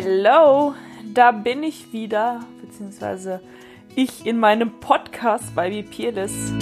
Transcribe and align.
Hello, 0.00 0.74
da 1.12 1.32
bin 1.32 1.64
ich 1.64 1.92
wieder, 1.92 2.42
beziehungsweise 2.60 3.40
ich 3.96 4.26
in 4.26 4.38
meinem 4.38 4.78
Podcast 4.78 5.56
bei 5.56 5.70
Be 5.70 5.82
Peerless. 5.82 6.52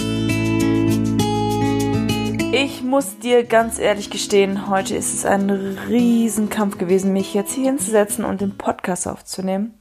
Ich 2.51 2.81
muss 2.81 3.19
dir 3.19 3.43
ganz 3.43 3.77
ehrlich 3.77 4.09
gestehen, 4.09 4.69
heute 4.69 4.95
ist 4.95 5.13
es 5.13 5.23
ein 5.23 5.51
Riesenkampf 5.51 6.79
gewesen, 6.79 7.13
mich 7.13 7.35
jetzt 7.35 7.53
hier 7.53 7.65
hinzusetzen 7.65 8.25
und 8.25 8.41
den 8.41 8.57
Podcast 8.57 9.07
aufzunehmen. 9.07 9.77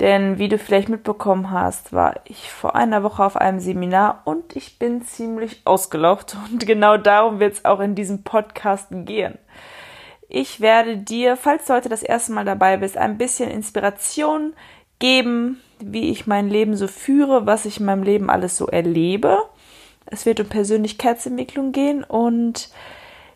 Denn 0.00 0.38
wie 0.38 0.48
du 0.48 0.58
vielleicht 0.58 0.88
mitbekommen 0.88 1.52
hast, 1.52 1.92
war 1.92 2.16
ich 2.24 2.50
vor 2.50 2.74
einer 2.74 3.04
Woche 3.04 3.24
auf 3.24 3.36
einem 3.36 3.60
Seminar 3.60 4.22
und 4.24 4.56
ich 4.56 4.80
bin 4.80 5.02
ziemlich 5.02 5.60
ausgelaugt. 5.64 6.36
Und 6.50 6.66
genau 6.66 6.96
darum 6.96 7.38
wird 7.38 7.52
es 7.52 7.64
auch 7.64 7.78
in 7.78 7.94
diesem 7.94 8.24
Podcast 8.24 8.88
gehen. 8.90 9.38
Ich 10.34 10.62
werde 10.62 10.96
dir, 10.96 11.36
falls 11.36 11.66
du 11.66 11.74
heute 11.74 11.90
das 11.90 12.02
erste 12.02 12.32
Mal 12.32 12.46
dabei 12.46 12.78
bist, 12.78 12.96
ein 12.96 13.18
bisschen 13.18 13.50
Inspiration 13.50 14.54
geben, 14.98 15.60
wie 15.78 16.10
ich 16.10 16.26
mein 16.26 16.48
Leben 16.48 16.74
so 16.74 16.88
führe, 16.88 17.44
was 17.44 17.66
ich 17.66 17.80
in 17.80 17.84
meinem 17.84 18.02
Leben 18.02 18.30
alles 18.30 18.56
so 18.56 18.66
erlebe. 18.66 19.42
Es 20.06 20.24
wird 20.24 20.40
um 20.40 20.48
Persönlichkeitsentwicklung 20.48 21.72
gehen 21.72 22.02
und 22.02 22.70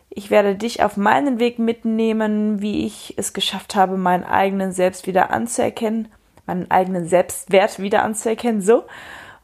ich 0.09 0.31
werde 0.31 0.55
dich 0.55 0.81
auf 0.81 0.97
meinen 0.97 1.39
Weg 1.39 1.59
mitnehmen, 1.59 2.63
wie 2.63 2.87
ich 2.87 3.13
es 3.15 3.31
geschafft 3.33 3.75
habe, 3.75 3.95
meinen 3.95 4.23
eigenen 4.23 4.71
Selbst 4.71 5.05
wieder 5.05 5.29
anzuerkennen, 5.29 6.07
meinen 6.47 6.71
eigenen 6.71 7.07
Selbstwert 7.07 7.77
wieder 7.77 8.01
anzuerkennen, 8.01 8.63
so 8.63 8.85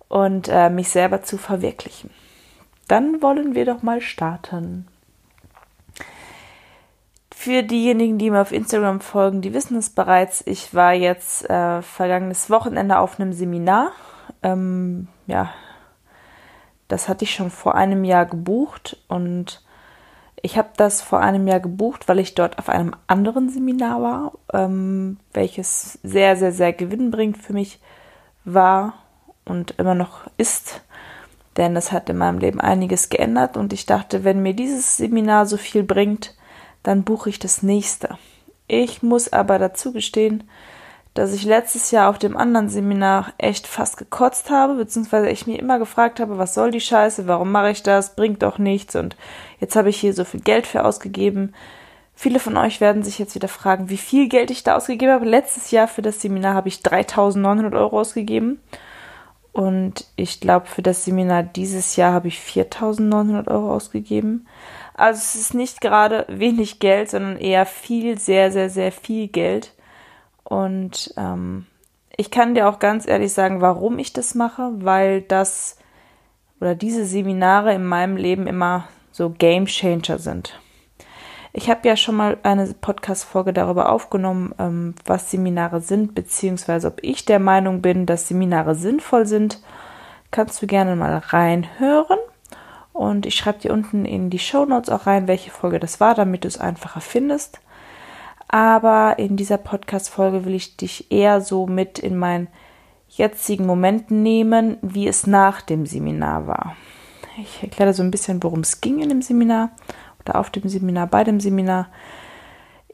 und 0.08 0.50
äh, 0.50 0.72
mich 0.72 0.90
selber 0.90 1.22
zu 1.22 1.38
verwirklichen. 1.38 2.10
Dann 2.88 3.22
wollen 3.22 3.54
wir 3.54 3.66
doch 3.66 3.84
mal 3.84 4.02
starten. 4.02 4.88
Für 7.44 7.62
diejenigen, 7.62 8.18
die 8.18 8.32
mir 8.32 8.40
auf 8.40 8.54
Instagram 8.54 9.02
folgen, 9.02 9.42
die 9.42 9.54
wissen 9.54 9.76
es 9.76 9.90
bereits. 9.90 10.48
Ich 10.48 10.74
war 10.74 10.94
jetzt 10.94 11.50
äh, 11.50 11.82
vergangenes 11.82 12.50
Wochenende 12.50 13.00
auf 13.00 13.20
einem 13.20 13.34
Seminar. 13.34 13.92
Ähm, 14.44 15.10
ja, 15.28 15.50
das 16.88 17.10
hatte 17.10 17.26
ich 17.26 17.36
schon 17.36 17.52
vor 17.52 17.76
einem 17.76 18.06
Jahr 18.06 18.26
gebucht 18.26 18.96
und 19.10 19.62
ich 20.42 20.58
habe 20.58 20.70
das 20.78 21.02
vor 21.02 21.20
einem 21.20 21.46
Jahr 21.46 21.60
gebucht, 21.60 22.08
weil 22.08 22.20
ich 22.20 22.34
dort 22.34 22.60
auf 22.60 22.70
einem 22.70 22.96
anderen 23.08 23.50
Seminar 23.50 24.02
war, 24.02 24.32
ähm, 24.54 25.18
welches 25.34 26.00
sehr, 26.02 26.38
sehr, 26.38 26.54
sehr 26.54 26.72
gewinnbringend 26.72 27.40
für 27.40 27.52
mich 27.52 27.82
war 28.46 28.94
und 29.44 29.72
immer 29.80 29.96
noch 29.96 30.22
ist. 30.38 30.80
Denn 31.58 31.76
es 31.76 31.92
hat 31.92 32.10
in 32.10 32.20
meinem 32.20 32.40
Leben 32.40 32.62
einiges 32.62 33.10
geändert 33.10 33.58
und 33.58 33.74
ich 33.74 33.86
dachte, 33.86 34.24
wenn 34.24 34.42
mir 34.42 34.54
dieses 34.54 34.96
Seminar 34.96 35.46
so 35.46 35.58
viel 35.58 35.84
bringt, 35.84 36.38
dann 36.84 37.04
buche 37.04 37.30
ich 37.30 37.40
das 37.40 37.64
nächste. 37.64 38.18
Ich 38.68 39.02
muss 39.02 39.32
aber 39.32 39.60
dazu 39.60 39.92
gestehen, 39.92 40.44
dass 41.14 41.34
ich 41.34 41.44
letztes 41.44 41.92
Jahr 41.92 42.10
auf 42.10 42.18
dem 42.18 42.36
anderen 42.36 42.70
Seminar 42.70 43.34
echt 43.38 43.68
fast 43.68 43.98
gekotzt 43.98 44.50
habe, 44.50 44.76
beziehungsweise 44.76 45.30
ich 45.30 45.46
mir 45.46 45.60
immer 45.60 45.78
gefragt 45.80 46.20
habe, 46.20 46.38
was 46.38 46.54
soll 46.54 46.72
die 46.72 46.82
Scheiße, 46.82 47.28
warum 47.28 47.52
mache 47.52 47.70
ich 47.72 47.84
das, 47.84 48.16
bringt 48.16 48.42
doch 48.42 48.58
nichts 48.58 48.96
und 48.96 49.16
jetzt 49.60 49.76
habe 49.76 49.90
ich 49.90 50.00
hier 50.00 50.14
so 50.14 50.26
viel 50.26 50.42
Geld 50.42 50.66
für 50.66 50.84
ausgegeben. 50.84 51.54
Viele 52.16 52.40
von 52.40 52.58
euch 52.58 52.82
werden 52.82 53.04
sich 53.04 53.20
jetzt 53.20 53.36
wieder 53.36 53.48
fragen, 53.48 53.90
wie 53.90 53.98
viel 53.98 54.28
Geld 54.28 54.52
ich 54.52 54.64
da 54.64 54.76
ausgegeben 54.76 55.14
habe. 55.14 55.26
Letztes 55.26 55.72
Jahr 55.72 55.88
für 55.88 56.02
das 56.02 56.22
Seminar 56.22 56.54
habe 56.54 56.68
ich 56.68 56.78
3.900 56.78 57.76
Euro 57.78 58.00
ausgegeben 58.00 58.60
und 59.52 60.08
ich 60.16 60.40
glaube, 60.40 60.66
für 60.66 60.82
das 60.82 61.06
Seminar 61.06 61.44
dieses 61.44 61.96
Jahr 61.96 62.12
habe 62.12 62.28
ich 62.28 62.40
4.900 62.40 63.48
Euro 63.50 63.72
ausgegeben. 63.74 64.48
Also 64.94 65.20
es 65.20 65.36
ist 65.36 65.54
nicht 65.54 65.82
gerade 65.82 66.26
wenig 66.30 66.80
Geld, 66.80 67.10
sondern 67.10 67.38
eher 67.38 67.66
viel, 67.66 68.20
sehr, 68.20 68.52
sehr, 68.52 68.70
sehr 68.70 68.92
viel 68.92 69.28
Geld. 69.28 69.74
Und 70.44 71.14
ähm, 71.18 71.66
ich 72.16 72.30
kann 72.30 72.54
dir 72.54 72.70
auch 72.70 72.80
ganz 72.80 73.08
ehrlich 73.08 73.34
sagen, 73.34 73.62
warum 73.62 73.98
ich 73.98 74.14
das 74.14 74.36
mache, 74.36 74.72
weil 74.76 75.22
das 75.22 75.78
oder 76.60 76.76
diese 76.76 77.06
Seminare 77.06 77.74
in 77.74 77.86
meinem 77.86 78.16
Leben 78.16 78.48
immer 78.48 78.88
so 79.12 79.30
Game 79.32 79.66
Changer 79.66 80.20
sind. 80.20 80.60
Ich 81.52 81.70
habe 81.70 81.88
ja 81.88 81.96
schon 81.96 82.16
mal 82.16 82.38
eine 82.44 82.74
Podcast-Folge 82.74 83.54
darüber 83.54 83.90
aufgenommen, 83.90 84.56
ähm, 84.58 84.96
was 85.06 85.30
Seminare 85.30 85.82
sind, 85.82 86.16
beziehungsweise 86.16 86.88
ob 86.88 87.04
ich 87.04 87.26
der 87.26 87.40
Meinung 87.40 87.82
bin, 87.82 88.06
dass 88.06 88.28
Seminare 88.28 88.76
sinnvoll 88.76 89.28
sind. 89.28 89.62
Kannst 90.32 90.62
du 90.62 90.68
gerne 90.68 90.96
mal 90.96 91.18
reinhören. 91.18 92.18
Und 92.94 93.26
ich 93.26 93.36
schreibe 93.36 93.60
dir 93.60 93.74
unten 93.74 94.06
in 94.06 94.30
die 94.30 94.40
Show 94.40 94.66
Notes 94.66 94.90
auch 94.90 95.08
rein, 95.08 95.28
welche 95.28 95.52
Folge 95.52 95.80
das 95.80 96.00
war, 96.00 96.14
damit 96.14 96.44
du 96.44 96.48
es 96.48 96.60
einfacher 96.60 97.02
findest. 97.02 97.60
Aber 98.48 99.18
in 99.18 99.36
dieser 99.36 99.58
Podcast-Folge 99.58 100.46
will 100.46 100.54
ich 100.54 100.78
dich 100.78 101.12
eher 101.12 101.42
so 101.42 101.66
mit 101.66 101.98
in 101.98 102.16
meinen 102.16 102.48
jetzigen 103.10 103.66
Momenten 103.66 104.22
nehmen, 104.22 104.78
wie 104.82 105.08
es 105.08 105.26
nach 105.26 105.62
dem 105.62 105.88
Seminar 105.88 106.48
war. 106.48 106.76
Ich 107.38 107.64
erkläre 107.64 107.94
so 107.94 108.04
ein 108.04 108.12
bisschen, 108.12 108.44
worum 108.44 108.60
es 108.60 108.80
ging 108.80 109.02
in 109.02 109.10
dem 109.10 109.24
Seminar 109.24 109.72
oder 110.22 110.40
auf 110.40 110.52
dem 110.52 110.70
Seminar, 110.70 111.08
bei 111.08 111.24
dem 111.24 111.40
Seminar. 111.40 111.88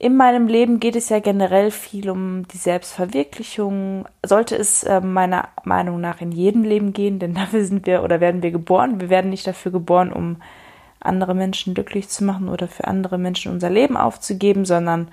In 0.02 0.16
meinem 0.16 0.48
Leben 0.48 0.80
geht 0.80 0.96
es 0.96 1.10
ja 1.10 1.20
generell 1.20 1.72
viel 1.72 2.10
um 2.10 2.48
die 2.48 2.58
Selbstverwirklichung. 2.58 4.08
Sollte 4.26 4.56
es 4.56 4.84
äh, 4.84 5.02
meiner 5.02 5.50
Meinung 5.66 6.00
nach 6.00 6.22
in 6.22 6.32
jedem 6.32 6.64
Leben 6.64 6.94
gehen, 6.94 7.20
denn 7.20 7.34
dafür 7.36 7.66
sind 7.66 7.86
wir 7.86 8.02
oder 8.02 8.22
werden 8.22 8.42
wir 8.42 8.52
geboren. 8.52 9.02
Wir 9.02 9.10
werden 9.10 9.30
nicht 9.30 9.46
dafür 9.46 9.74
geboren, 9.74 10.14
um 10.14 10.38
andere 11.02 11.36
Menschen 11.36 11.74
glücklich 11.74 12.08
zu 12.08 12.24
machen 12.24 12.48
oder 12.48 12.70
für 12.70 12.88
andere 12.88 13.18
Menschen 13.18 13.52
unser 13.52 13.70
Leben 13.70 13.98
aufzugeben, 13.98 14.64
sondern 14.64 15.10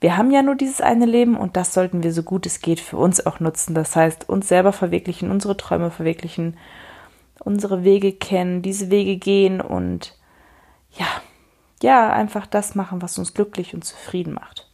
wir 0.00 0.16
haben 0.16 0.30
ja 0.30 0.42
nur 0.42 0.54
dieses 0.54 0.80
eine 0.80 1.06
Leben 1.06 1.36
und 1.36 1.58
das 1.58 1.74
sollten 1.74 2.02
wir 2.02 2.12
so 2.14 2.22
gut 2.22 2.46
es 2.46 2.60
geht 2.60 2.80
für 2.80 2.96
uns 2.96 3.24
auch 3.26 3.38
nutzen. 3.38 3.74
Das 3.74 3.94
heißt, 3.94 4.30
uns 4.30 4.48
selber 4.48 4.72
verwirklichen, 4.72 5.30
unsere 5.30 5.58
Träume 5.58 5.90
verwirklichen, 5.90 6.56
unsere 7.38 7.84
Wege 7.84 8.12
kennen, 8.12 8.62
diese 8.62 8.90
Wege 8.90 9.16
gehen 9.16 9.60
und 9.60 10.16
ja, 10.90 11.06
ja, 11.82 12.12
einfach 12.12 12.46
das 12.46 12.74
machen, 12.74 13.02
was 13.02 13.18
uns 13.18 13.34
glücklich 13.34 13.74
und 13.74 13.84
zufrieden 13.84 14.34
macht. 14.34 14.68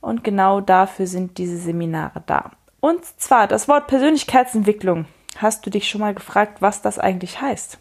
Und 0.00 0.24
genau 0.24 0.60
dafür 0.60 1.06
sind 1.06 1.38
diese 1.38 1.56
Seminare 1.56 2.22
da. 2.26 2.50
Und 2.80 3.04
zwar 3.04 3.46
das 3.46 3.68
Wort 3.68 3.86
Persönlichkeitsentwicklung. 3.86 5.06
Hast 5.38 5.64
du 5.64 5.70
dich 5.70 5.88
schon 5.88 6.00
mal 6.00 6.14
gefragt, 6.14 6.60
was 6.60 6.82
das 6.82 6.98
eigentlich 6.98 7.40
heißt? 7.40 7.78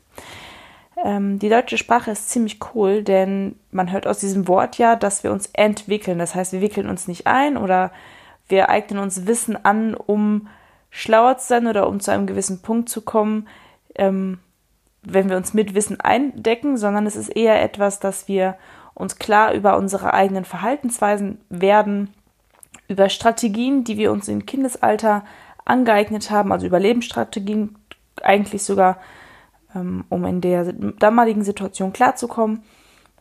Ähm, 1.03 1.39
die 1.39 1.49
deutsche 1.49 1.77
Sprache 1.77 2.11
ist 2.11 2.29
ziemlich 2.29 2.59
cool, 2.73 3.03
denn 3.03 3.55
man 3.71 3.91
hört 3.91 4.05
aus 4.05 4.19
diesem 4.19 4.47
Wort 4.47 4.77
ja, 4.77 4.95
dass 4.95 5.23
wir 5.23 5.31
uns 5.31 5.49
entwickeln. 5.53 6.19
Das 6.19 6.35
heißt, 6.35 6.53
wir 6.53 6.61
wickeln 6.61 6.87
uns 6.87 7.07
nicht 7.07 7.27
ein 7.27 7.57
oder 7.57 7.91
wir 8.47 8.69
eignen 8.69 8.99
uns 8.99 9.25
Wissen 9.25 9.57
an, 9.65 9.95
um 9.95 10.47
schlauer 10.91 11.37
zu 11.37 11.47
sein 11.47 11.67
oder 11.67 11.87
um 11.87 11.99
zu 11.99 12.11
einem 12.11 12.27
gewissen 12.27 12.61
Punkt 12.61 12.89
zu 12.89 13.01
kommen. 13.01 13.47
Ähm, 13.95 14.39
wenn 15.03 15.29
wir 15.29 15.37
uns 15.37 15.53
mit 15.53 15.73
Wissen 15.73 15.99
eindecken, 15.99 16.77
sondern 16.77 17.05
es 17.05 17.15
ist 17.15 17.29
eher 17.29 17.61
etwas, 17.61 17.99
dass 17.99 18.27
wir 18.27 18.57
uns 18.93 19.17
klar 19.17 19.53
über 19.53 19.77
unsere 19.77 20.13
eigenen 20.13 20.45
Verhaltensweisen 20.45 21.39
werden, 21.49 22.13
über 22.87 23.09
Strategien, 23.09 23.83
die 23.83 23.97
wir 23.97 24.11
uns 24.11 24.27
im 24.27 24.45
Kindesalter 24.45 25.23
angeeignet 25.65 26.29
haben, 26.29 26.51
also 26.51 26.67
Überlebensstrategien 26.67 27.77
eigentlich 28.21 28.63
sogar, 28.63 28.97
ähm, 29.73 30.05
um 30.09 30.25
in 30.25 30.41
der 30.41 30.73
damaligen 30.73 31.43
Situation 31.43 31.93
klarzukommen. 31.93 32.63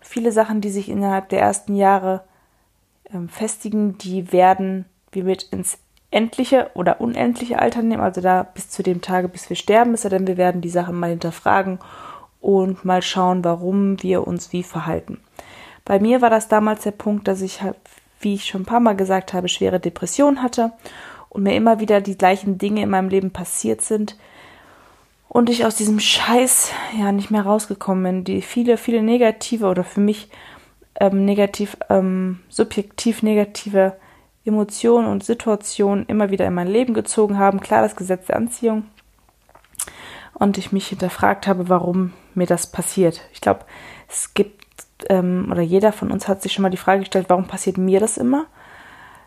Viele 0.00 0.32
Sachen, 0.32 0.60
die 0.60 0.70
sich 0.70 0.88
innerhalb 0.88 1.28
der 1.28 1.41
ersten 1.41 1.76
Jahre 1.76 2.24
ähm, 3.12 3.28
festigen, 3.28 3.97
die 3.98 4.32
werden 4.32 4.86
wir 5.12 5.24
mit 5.24 5.44
ins 5.44 5.78
endliche 6.10 6.71
oder 6.75 7.00
unendliche 7.00 7.59
Alter 7.59 7.82
nehmen, 7.82 8.03
also 8.03 8.21
da 8.21 8.43
bis 8.43 8.69
zu 8.69 8.82
dem 8.82 9.00
Tage, 9.00 9.28
bis 9.28 9.48
wir 9.48 9.56
sterben, 9.56 9.94
ist 9.94 10.04
ja 10.04 10.10
denn 10.10 10.26
wir 10.26 10.37
werden 10.37 10.60
die 10.60 10.69
Sachen 10.69 10.98
mal 10.98 11.10
hinterfragen 11.10 11.78
und 12.41 12.84
mal 12.84 13.03
schauen, 13.03 13.44
warum 13.44 14.03
wir 14.03 14.26
uns 14.26 14.53
wie 14.53 14.62
verhalten. 14.62 15.21
Bei 15.84 16.00
mir 16.00 16.21
war 16.21 16.31
das 16.31 16.48
damals 16.48 16.83
der 16.83 16.92
Punkt, 16.92 17.28
dass 17.28 17.42
ich, 17.42 17.62
halt, 17.62 17.77
wie 18.21 18.34
ich 18.34 18.47
schon 18.47 18.62
ein 18.62 18.66
paar 18.66 18.80
Mal 18.80 18.97
gesagt 18.97 19.33
habe, 19.33 19.48
schwere 19.48 19.80
Depressionen 19.80 20.42
hatte 20.42 20.72
und 21.28 21.42
mir 21.42 21.54
immer 21.54 21.80
wieder 21.80 22.01
die 22.01 22.18
gleichen 22.18 22.59
Dinge 22.59 22.83
in 22.83 22.91
meinem 22.91 23.09
Leben 23.09 23.30
passiert 23.30 23.83
sind 23.83 24.16
und 25.28 25.48
ich 25.48 25.65
aus 25.65 25.77
diesem 25.77 26.01
Scheiß 26.01 26.72
ja 26.98 27.13
nicht 27.13 27.30
mehr 27.30 27.42
rausgekommen 27.42 28.03
bin, 28.03 28.24
die 28.24 28.42
viele, 28.42 28.77
viele 28.77 29.01
negative 29.01 29.66
oder 29.66 29.84
für 29.84 30.01
mich 30.01 30.28
ähm, 30.98 31.24
negativ, 31.24 31.77
ähm, 31.89 32.41
subjektiv 32.48 33.22
negative 33.22 33.97
Emotionen 34.45 35.09
und 35.09 35.25
Situationen 35.25 36.07
immer 36.07 36.31
wieder 36.31 36.47
in 36.47 36.54
mein 36.54 36.69
Leben 36.69 36.95
gezogen 36.95 37.39
haben. 37.39 37.60
Klar, 37.60 37.83
das 37.83 37.97
Gesetz 37.97 38.27
der 38.27 38.37
Anziehung. 38.37 38.84
Und 40.34 40.57
ich 40.57 40.72
mich 40.72 40.89
hinterfragt 40.89 41.47
habe, 41.47 41.69
warum 41.69 42.13
mir 42.34 42.47
das 42.47 42.66
passiert. 42.66 43.21
Ich 43.33 43.41
glaube, 43.41 43.60
es 44.09 44.33
gibt, 44.33 44.87
ähm, 45.09 45.48
oder 45.51 45.60
jeder 45.60 45.92
von 45.92 46.10
uns 46.10 46.28
hat 46.28 46.41
sich 46.41 46.53
schon 46.53 46.63
mal 46.63 46.71
die 46.71 46.78
Frage 46.78 47.01
gestellt, 47.01 47.27
warum 47.28 47.47
passiert 47.47 47.77
mir 47.77 48.01
das 48.01 48.16
immer? 48.16 48.47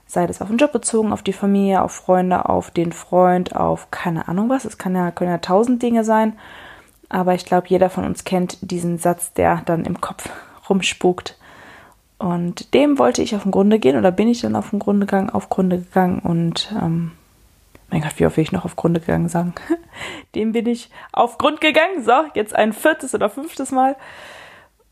Sei 0.08 0.26
das 0.26 0.42
auf 0.42 0.48
den 0.48 0.58
Job 0.58 0.72
bezogen, 0.72 1.14
auf 1.14 1.22
die 1.22 1.34
Familie, 1.34 1.82
auf 1.82 1.92
Freunde, 1.92 2.50
auf 2.50 2.72
den 2.72 2.92
Freund, 2.92 3.56
auf 3.56 3.92
keine 3.92 4.28
Ahnung 4.28 4.50
was. 4.50 4.66
Es 4.66 4.78
kann 4.78 4.96
ja, 4.96 5.12
können 5.12 5.32
ja 5.32 5.38
tausend 5.38 5.82
Dinge 5.84 6.04
sein. 6.04 6.38
Aber 7.10 7.36
ich 7.36 7.46
glaube, 7.46 7.68
jeder 7.68 7.92
von 7.92 8.06
uns 8.06 8.24
kennt 8.24 8.58
diesen 8.62 8.98
Satz, 8.98 9.34
der 9.34 9.62
dann 9.66 9.86
im 9.86 10.02
Kopf 10.02 10.30
rumspukt 10.70 11.38
Und 12.18 12.74
dem 12.74 13.00
wollte 13.00 13.22
ich 13.22 13.36
auf 13.36 13.44
den 13.44 13.52
Grunde 13.52 13.80
gehen 13.80 13.98
oder 13.98 14.12
bin 14.12 14.28
ich 14.28 14.42
dann 14.42 14.56
auf 14.56 14.70
den 14.70 14.80
Grunde 14.80 15.06
gegangen, 15.06 15.30
auf 15.30 15.50
Grunde 15.50 15.80
gegangen 15.80 16.20
und 16.20 16.74
ähm, 16.82 17.12
mein 17.90 18.02
Gott, 18.02 18.14
wie 18.18 18.26
oft 18.26 18.38
will 18.38 18.44
ich 18.44 18.52
noch 18.52 18.66
auf 18.66 18.76
Grunde 18.76 19.00
gegangen 19.00 19.30
sagen? 19.30 19.54
dem 20.36 20.52
bin 20.52 20.66
ich 20.66 20.90
auf 21.12 21.38
Grund 21.38 21.62
gegangen. 21.62 22.04
So, 22.04 22.14
jetzt 22.34 22.56
ein 22.56 22.74
viertes 22.74 23.14
oder 23.14 23.30
fünftes 23.30 23.72
Mal 23.72 23.96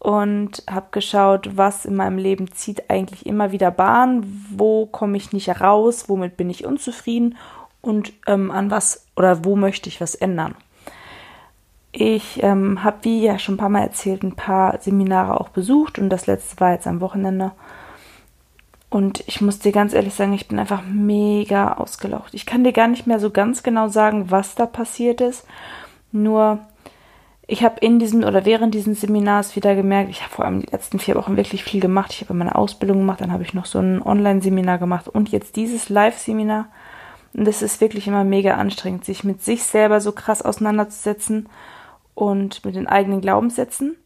und 0.02 0.64
habe 0.70 0.88
geschaut, 0.92 1.56
was 1.56 1.86
in 1.86 1.96
meinem 1.96 2.18
Leben 2.18 2.52
zieht 2.52 2.90
eigentlich 2.90 3.26
immer 3.26 3.52
wieder 3.52 3.70
Bahn, 3.70 4.46
wo 4.56 4.88
komme 4.88 5.16
ich 5.16 5.32
nicht 5.32 5.62
raus, 5.62 6.10
womit 6.10 6.38
bin 6.38 6.50
ich 6.50 6.66
unzufrieden 6.66 7.38
und 7.82 8.12
ähm, 8.26 8.50
an 8.52 8.72
was 8.72 9.06
oder 9.16 9.46
wo 9.46 9.56
möchte 9.56 9.90
ich 9.90 10.02
was 10.02 10.16
ändern. 10.16 10.56
Ich 11.92 12.42
ähm, 12.42 12.84
habe, 12.84 12.98
wie 13.02 13.22
ja 13.22 13.38
schon 13.38 13.56
ein 13.56 13.58
paar 13.58 13.70
Mal 13.70 13.82
erzählt, 13.82 14.24
ein 14.24 14.36
paar 14.36 14.80
Seminare 14.80 15.40
auch 15.40 15.50
besucht 15.50 16.00
und 16.00 16.10
das 16.10 16.26
letzte 16.26 16.60
war 16.62 16.72
jetzt 16.72 16.88
am 16.88 17.02
Wochenende. 17.02 17.52
Und 18.90 19.24
ich 19.28 19.42
muss 19.42 19.60
dir 19.60 19.72
ganz 19.72 19.94
ehrlich 19.94 20.14
sagen, 20.14 20.34
ich 20.34 20.48
bin 20.48 20.60
einfach 20.60 20.84
mega 20.86 21.74
ausgelaucht. 21.74 22.34
Ich 22.34 22.46
kann 22.46 22.64
dir 22.64 22.74
gar 22.74 22.88
nicht 22.88 23.08
mehr 23.08 23.20
so 23.20 23.30
ganz 23.30 23.64
genau 23.64 23.88
sagen, 23.88 24.32
was 24.32 24.56
da 24.56 24.66
passiert 24.66 25.22
ist. 25.22 25.46
Nur 26.12 26.60
ich 27.48 27.64
habe 27.64 27.80
in 27.82 28.00
diesem 28.00 28.24
oder 28.24 28.46
während 28.46 28.74
dieses 28.74 29.02
Seminars 29.02 29.56
wieder 29.58 29.76
gemerkt, 29.76 30.10
ich 30.10 30.22
habe 30.22 30.34
vor 30.34 30.46
allem 30.46 30.62
die 30.62 30.72
letzten 30.72 31.00
vier 31.00 31.16
Wochen 31.16 31.36
wirklich 31.36 31.64
viel 31.64 31.82
gemacht. 31.82 32.14
Ich 32.14 32.22
habe 32.22 32.34
meine 32.34 32.56
Ausbildung 32.56 33.00
gemacht, 33.00 33.20
dann 33.20 33.32
habe 33.34 33.44
ich 33.44 33.54
noch 33.54 33.66
so 33.66 33.80
ein 33.80 34.02
Online-Seminar 34.02 34.78
gemacht 34.78 35.10
und 35.10 35.30
jetzt 35.30 35.58
dieses 35.58 35.90
Live-Seminar. 35.90 36.68
Und 37.34 37.46
das 37.46 37.62
ist 37.62 37.82
wirklich 37.82 38.08
immer 38.08 38.24
mega 38.24 38.56
anstrengend, 38.56 39.06
sich 39.06 39.24
mit 39.24 39.42
sich 39.42 39.64
selber 39.64 40.00
so 40.02 40.12
krass 40.12 40.42
auseinanderzusetzen 40.42 41.48
und 42.22 42.64
mit 42.64 42.76
den 42.76 42.86
eigenen 42.86 43.20
Glaubenssätzen, 43.20 43.98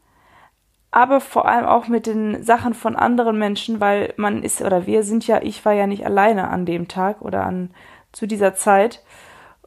aber 0.90 1.20
vor 1.20 1.50
allem 1.50 1.66
auch 1.66 1.90
mit 1.90 2.08
den 2.08 2.42
Sachen 2.42 2.74
von 2.74 2.96
anderen 2.96 3.38
Menschen, 3.38 3.82
weil 3.82 4.14
man 4.16 4.42
ist 4.42 4.62
oder 4.62 4.86
wir 4.86 5.04
sind 5.04 5.28
ja, 5.28 5.42
ich 5.42 5.66
war 5.66 5.74
ja 5.74 5.86
nicht 5.86 6.06
alleine 6.06 6.48
an 6.48 6.66
dem 6.66 6.88
Tag 6.88 7.22
oder 7.22 7.44
an 7.44 7.72
zu 8.14 8.26
dieser 8.26 8.56
Zeit. 8.56 9.04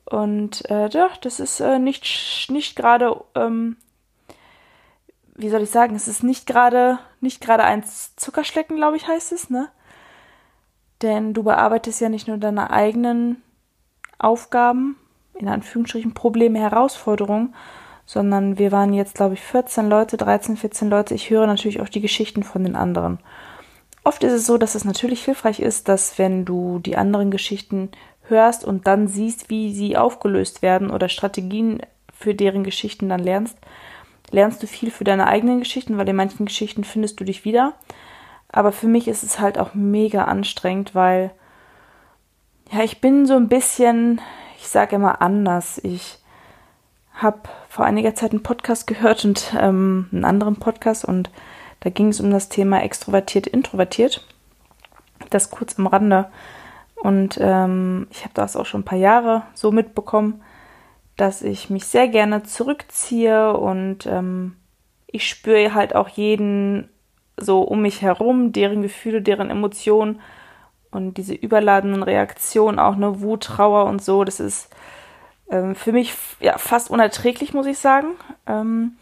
Und 0.07 0.65
äh, 0.71 0.89
ja, 0.89 1.11
das 1.21 1.41
ist 1.41 1.61
äh, 1.61 1.79
nicht, 1.79 2.47
nicht 2.51 2.75
gerade, 2.75 3.23
ähm, 3.35 3.77
wie 5.35 5.51
soll 5.51 5.61
ich 5.61 5.71
sagen, 5.71 5.95
es 5.95 6.09
ist 6.09 6.25
nicht 6.25 6.47
gerade, 6.47 7.01
nicht 7.21 7.43
gerade 7.43 7.65
ein 7.65 7.85
Zuckerschlecken, 8.17 8.77
glaube 8.77 8.97
ich, 8.97 9.07
heißt 9.07 9.33
es, 9.33 9.51
ne? 9.51 9.69
Denn 11.03 11.35
du 11.35 11.43
bearbeitest 11.43 12.01
ja 12.01 12.09
nicht 12.09 12.29
nur 12.29 12.39
deine 12.39 12.71
eigenen 12.71 13.43
Aufgaben, 14.19 14.97
in 15.35 15.49
Anführungsstrichen 15.49 16.15
Probleme, 16.15 16.59
Herausforderungen, 16.59 17.55
sondern 18.09 18.57
wir 18.57 18.73
waren 18.73 18.95
jetzt, 18.95 19.17
glaube 19.17 19.35
ich, 19.35 19.43
14 19.43 19.87
Leute, 19.87 20.17
13, 20.17 20.57
14 20.57 20.89
Leute. 20.89 21.13
Ich 21.13 21.29
höre 21.29 21.47
natürlich 21.47 21.83
auch 21.83 21.91
die 21.91 22.01
Geschichten 22.01 22.43
von 22.43 22.65
den 22.65 22.75
anderen. 22.75 23.19
Oft 24.03 24.25
ist 24.25 24.33
es 24.33 24.47
so, 24.47 24.57
dass 24.57 24.75
es 24.75 24.87
natürlich 24.87 25.27
hilfreich 25.27 25.61
ist, 25.61 25.89
dass 25.89 26.19
wenn 26.19 26.47
du 26.47 26.79
die 26.79 26.97
anderen 26.97 27.31
Geschichten 27.31 27.91
hörst 28.23 28.65
und 28.65 28.87
dann 28.87 29.09
siehst, 29.09 29.51
wie 29.51 29.75
sie 29.75 29.99
aufgelöst 29.99 30.63
werden 30.63 30.91
oder 30.91 31.11
Strategien 31.11 31.83
für 32.11 32.35
deren 32.35 32.65
Geschichten 32.65 33.11
dann 33.11 33.21
lernst, 33.21 33.59
lernst 34.31 34.63
du 34.63 34.67
viel 34.67 34.91
für 34.91 35.05
deine 35.05 35.27
eigenen 35.27 35.59
Geschichten, 35.59 35.99
weil 35.99 36.09
in 36.09 36.17
manchen 36.17 36.47
Geschichten 36.47 36.85
findest 36.85 37.21
du 37.21 37.25
dich 37.25 37.45
wieder. 37.45 37.75
Aber 38.49 38.73
für 38.73 38.87
mich 38.87 39.07
ist 39.07 39.23
es 39.23 39.39
halt 39.39 39.59
auch 39.59 39.75
mega 39.75 40.25
anstrengend, 40.25 40.95
weil 40.95 41.31
ja, 42.73 42.83
ich 42.85 43.03
bin 43.03 43.27
so 43.27 43.35
ein 43.35 43.49
bisschen, 43.49 44.23
ich 44.57 44.69
sage 44.69 44.97
immer 44.97 45.21
anders. 45.21 45.79
Ich 45.85 46.18
habe 47.19 47.41
vor 47.69 47.85
einiger 47.85 48.15
Zeit 48.15 48.31
einen 48.31 48.43
Podcast 48.43 48.87
gehört 48.87 49.25
und 49.25 49.55
ähm, 49.59 50.09
einen 50.13 50.25
anderen 50.25 50.57
Podcast 50.57 51.05
und 51.05 51.31
da 51.81 51.91
ging 51.91 52.09
es 52.09 52.21
um 52.21 52.31
das 52.31 52.49
Thema 52.49 52.83
extrovertiert, 52.83 53.47
introvertiert. 53.47 54.27
Das 55.31 55.51
kurz 55.51 55.79
am 55.79 55.87
Rande. 55.87 56.31
Und 56.97 57.39
ähm, 57.41 58.09
ich 58.11 58.23
habe 58.23 58.35
das 58.35 58.57
auch 58.57 58.67
schon 58.67 58.81
ein 58.81 58.87
paar 58.87 58.99
Jahre 58.99 59.43
so 59.55 59.71
mitbekommen, 59.71 60.43
dass 61.17 61.43
ich 61.43 61.71
mich 61.71 61.85
sehr 61.87 62.09
gerne 62.09 62.43
zurückziehe 62.45 63.53
und 63.57 64.07
ähm, 64.07 64.57
ich 65.07 65.29
spüre 65.29 65.75
halt 65.75 65.95
auch 65.95 66.09
jeden 66.09 66.89
so 67.37 67.63
um 67.63 67.83
mich 67.83 68.03
herum, 68.03 68.53
deren 68.53 68.83
Gefühle, 68.83 69.23
deren 69.23 69.51
Emotionen 69.51 70.21
und 70.91 71.15
diese 71.19 71.35
überladenen 71.35 72.03
Reaktionen, 72.03 72.79
auch 72.79 72.95
eine 72.95 73.21
Wut, 73.21 73.45
Trauer 73.45 73.87
und 73.87 74.03
so, 74.03 74.25
das 74.25 74.41
ist 74.41 74.71
ähm, 75.51 75.75
für 75.75 75.93
mich 75.93 76.15
ja 76.41 76.59
fast 76.59 76.91
unerträglich, 76.91 77.55
muss 77.55 77.67
ich 77.67 77.79
sagen. 77.79 78.15
Ähm, 78.47 78.97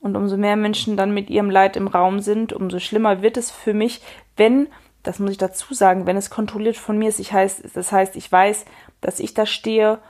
und 0.00 0.16
umso 0.16 0.36
mehr 0.36 0.56
Menschen 0.56 0.96
dann 0.96 1.14
mit 1.14 1.30
ihrem 1.30 1.48
Leid 1.50 1.76
im 1.76 1.88
Raum 1.88 2.20
sind, 2.20 2.52
umso 2.52 2.78
schlimmer 2.78 3.22
wird 3.22 3.38
es 3.38 3.50
für 3.50 3.72
mich, 3.72 4.02
wenn 4.36 4.68
das 5.04 5.18
muss 5.18 5.30
ich 5.30 5.38
dazu 5.38 5.74
sagen, 5.74 6.06
wenn 6.06 6.16
es 6.16 6.30
kontrolliert 6.30 6.76
von 6.76 6.98
mir 6.98 7.08
ist, 7.08 7.20
ich 7.20 7.32
heißt, 7.32 7.62
das 7.74 7.92
heißt, 7.92 8.16
ich 8.16 8.30
weiß, 8.32 8.64
dass 9.00 9.20
ich 9.20 9.34
da 9.34 9.46
stehe, 9.46 10.00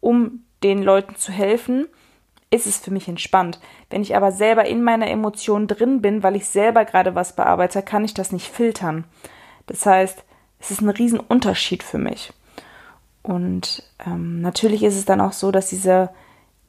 um 0.00 0.44
den 0.62 0.82
Leuten 0.82 1.16
zu 1.16 1.32
helfen, 1.32 1.88
ist 2.50 2.66
es 2.66 2.78
für 2.78 2.92
mich 2.92 3.08
entspannt. 3.08 3.58
Wenn 3.90 4.00
ich 4.00 4.16
aber 4.16 4.30
selber 4.30 4.64
in 4.64 4.82
meiner 4.82 5.08
Emotion 5.08 5.66
drin 5.66 6.00
bin, 6.00 6.22
weil 6.22 6.36
ich 6.36 6.46
selber 6.46 6.84
gerade 6.84 7.16
was 7.16 7.34
bearbeite, 7.34 7.82
kann 7.82 8.04
ich 8.04 8.14
das 8.14 8.30
nicht 8.30 8.48
filtern. 8.48 9.04
Das 9.66 9.84
heißt, 9.84 10.24
es 10.60 10.70
ist 10.70 10.80
ein 10.80 10.88
Riesenunterschied 10.88 11.82
für 11.82 11.98
mich. 11.98 12.32
Und 13.24 13.82
ähm, 14.06 14.42
natürlich 14.42 14.84
ist 14.84 14.96
es 14.96 15.06
dann 15.06 15.22
auch 15.22 15.32
so, 15.32 15.50
dass 15.50 15.70
diese, 15.70 16.10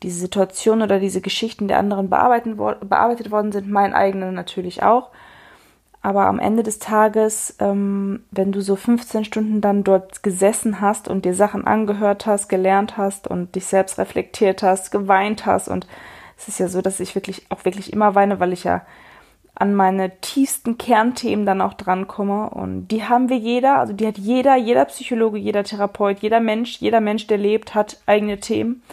diese 0.02 0.20
Situation 0.20 0.82
oder 0.82 1.00
diese 1.00 1.20
Geschichten 1.20 1.68
der 1.68 1.78
anderen 1.78 2.10
bearbeitet, 2.10 2.58
bearbeitet 2.58 3.30
worden 3.30 3.52
sind, 3.52 3.70
mein 3.70 3.94
eigener 3.94 4.32
natürlich 4.32 4.82
auch. 4.82 5.12
Aber 6.02 6.28
am 6.28 6.40
Ende 6.40 6.64
des 6.64 6.80
Tages, 6.80 7.58
ähm, 7.60 8.24
wenn 8.32 8.54
du 8.54 8.62
so 8.62 8.78
15 8.78 9.26
Stunden 9.26 9.60
dann 9.60 9.84
dort 9.84 10.24
gesessen 10.24 10.80
hast 10.80 11.10
und 11.10 11.26
dir 11.26 11.34
Sachen 11.34 11.68
angehört 11.68 12.26
hast, 12.26 12.48
gelernt 12.48 12.96
hast 12.96 13.28
und 13.28 13.56
dich 13.56 13.66
selbst 13.66 13.98
reflektiert 13.98 14.64
hast, 14.64 14.92
geweint 14.92 15.46
hast 15.46 15.68
und 15.68 15.88
es 16.38 16.48
ist 16.48 16.60
ja 16.60 16.68
so, 16.68 16.82
dass 16.82 17.00
ich 17.00 17.16
wirklich 17.16 17.48
auch 17.50 17.66
wirklich 17.66 17.92
immer 17.92 18.16
weine, 18.16 18.40
weil 18.40 18.54
ich 18.54 18.64
ja 18.64 18.82
an 19.56 19.74
meine 19.74 20.20
tiefsten 20.20 20.78
Kernthemen 20.78 21.46
dann 21.46 21.62
auch 21.62 21.74
drankomme. 21.74 22.50
Und 22.50 22.90
die 22.90 23.06
haben 23.06 23.30
wir 23.30 23.38
jeder, 23.38 23.80
also 23.80 23.94
die 23.94 24.06
hat 24.06 24.18
jeder, 24.18 24.56
jeder 24.56 24.86
Psychologe, 24.86 25.38
jeder 25.38 25.64
Therapeut, 25.64 26.20
jeder 26.20 26.40
Mensch, 26.40 26.78
jeder 26.80 27.02
Mensch, 27.02 27.28
der 27.28 27.38
lebt, 27.38 27.74
hat 27.74 28.02
eigene 28.06 28.40
Themen 28.40 28.84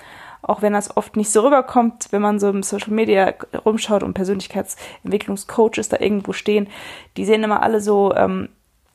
auch 0.42 0.60
wenn 0.60 0.72
das 0.72 0.96
oft 0.96 1.16
nicht 1.16 1.30
so 1.30 1.42
rüberkommt, 1.42 2.08
wenn 2.10 2.20
man 2.20 2.40
so 2.40 2.50
im 2.50 2.64
Social 2.64 2.92
Media 2.92 3.32
rumschaut 3.64 4.02
und 4.02 4.14
Persönlichkeitsentwicklungscoaches 4.14 5.88
da 5.88 5.98
irgendwo 6.00 6.32
stehen, 6.32 6.68
die 7.16 7.24
sehen 7.24 7.44
immer 7.44 7.62
alle 7.62 7.80
so 7.80 8.12
ähm, 8.14 8.48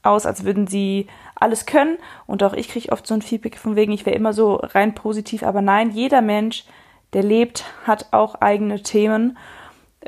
aus, 0.04 0.26
als 0.26 0.44
würden 0.44 0.68
sie 0.68 1.08
alles 1.36 1.66
können. 1.66 1.98
Und 2.26 2.44
auch 2.44 2.54
ich 2.54 2.68
kriege 2.68 2.92
oft 2.92 3.08
so 3.08 3.14
ein 3.14 3.22
Feedback 3.22 3.58
von 3.58 3.76
wegen, 3.78 3.94
ich 3.94 4.06
wäre 4.06 4.16
immer 4.16 4.34
so 4.34 4.56
rein 4.56 4.94
positiv, 4.94 5.44
aber 5.44 5.62
nein, 5.62 5.92
jeder 5.92 6.22
Mensch, 6.22 6.66
der 7.14 7.24
lebt, 7.24 7.64
hat 7.86 8.08
auch 8.12 8.36
eigene 8.36 8.84
Themen. 8.84 9.38